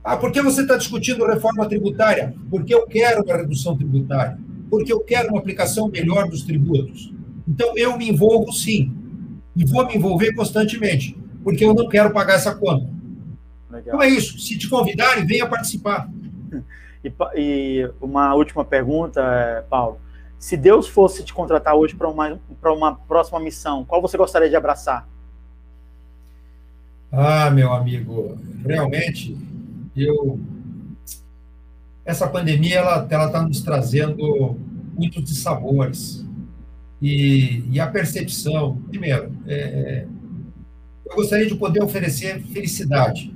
[0.04, 2.34] Ah, por que você está discutindo reforma tributária?
[2.50, 4.38] Porque eu quero uma redução tributária.
[4.70, 7.14] Porque eu quero uma aplicação melhor dos tributos.
[7.48, 8.92] Então, eu me envolvo sim.
[9.56, 12.90] E vou me envolver constantemente, porque eu não quero pagar essa conta.
[13.70, 13.96] Legal.
[13.96, 14.40] Então é isso.
[14.40, 16.10] Se te convidarem, venha participar.
[17.04, 20.00] E, e uma última pergunta, é, Paulo.
[20.38, 24.56] Se Deus fosse te contratar hoje para uma, uma próxima missão, qual você gostaria de
[24.56, 25.08] abraçar?
[27.12, 29.38] Ah, meu amigo, realmente,
[29.96, 30.40] eu
[32.04, 34.58] essa pandemia ela ela está nos trazendo
[34.96, 36.26] muitos dissabores
[37.02, 40.06] e, e a percepção, primeiro, é,
[41.06, 43.34] eu gostaria de poder oferecer felicidade.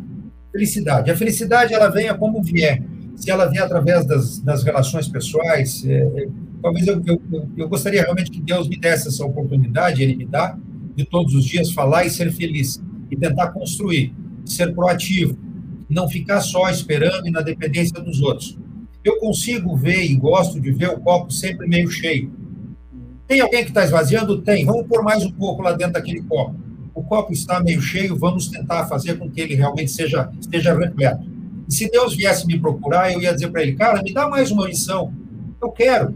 [0.51, 1.11] Felicidade.
[1.11, 2.82] A felicidade, ela venha como vier.
[3.16, 6.28] Se ela vier através das, das relações pessoais, é, é,
[6.61, 7.22] talvez eu, eu,
[7.57, 10.57] eu gostaria realmente que Deus me desse essa oportunidade, Ele me dá,
[10.95, 12.82] de todos os dias falar e ser feliz.
[13.09, 14.13] E tentar construir,
[14.45, 15.38] ser proativo,
[15.88, 18.57] não ficar só esperando e na dependência dos outros.
[19.03, 22.32] Eu consigo ver e gosto de ver o copo sempre meio cheio
[23.28, 24.41] tem alguém que está esvaziando?
[24.41, 24.66] Tem.
[24.66, 26.55] Vamos pôr mais um pouco lá dentro daquele copo.
[26.93, 31.26] O copo está meio cheio, vamos tentar fazer com que ele realmente seja, esteja repleto.
[31.68, 34.66] Se Deus viesse me procurar, eu ia dizer para ele, cara, me dá mais uma
[34.66, 35.13] missão.
[35.61, 36.13] Eu quero.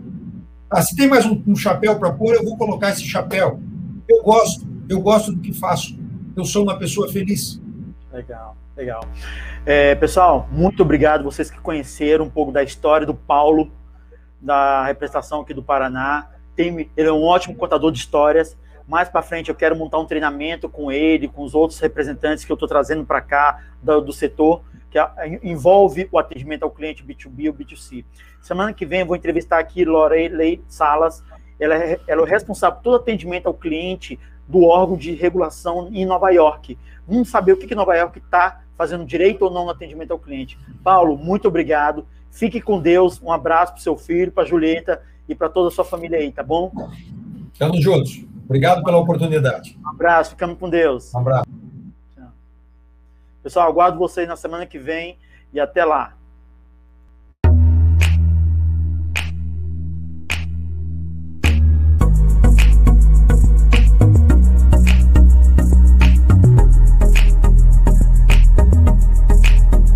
[0.70, 3.60] Ah, se tem mais um, um chapéu para pôr, eu vou colocar esse chapéu.
[4.08, 5.98] Eu gosto, eu gosto do que faço.
[6.36, 7.60] Eu sou uma pessoa feliz.
[8.14, 9.02] Legal, legal.
[9.66, 13.72] É, pessoal, muito obrigado vocês que conheceram um pouco da história do Paulo,
[14.40, 16.30] da representação aqui do Paraná
[16.60, 18.58] tem, ele é um ótimo contador de histórias.
[18.86, 22.52] Mais para frente eu quero montar um treinamento com ele, com os outros representantes que
[22.52, 25.00] eu estou trazendo para cá do, do, setor, que
[25.44, 28.04] envolve o atendimento ao cliente B2B ou B2C.
[28.42, 31.24] Semana que vem eu vou entrevistar aqui Lorelei Salas,
[31.60, 36.06] ela é, ela é responsável por todo atendimento ao cliente do órgão de regulação em
[36.06, 36.78] Nova York.
[37.08, 40.20] Vamos saber o que, que Nova York está fazendo direito ou não no atendimento ao
[40.20, 40.58] cliente.
[40.84, 42.08] Paulo, muito obrigado.
[42.32, 43.22] Fique com Deus.
[43.22, 46.18] Um abraço para o seu filho, para a Julieta e para toda a sua família
[46.18, 46.72] aí, tá bom?
[47.52, 48.26] Estamos juntos.
[48.46, 49.78] Obrigado pela oportunidade.
[49.86, 51.14] Um abraço, ficamos com Deus.
[51.14, 51.46] Um abraço.
[53.50, 55.18] Pessoal, aguardo vocês na semana que vem
[55.52, 56.16] e até lá.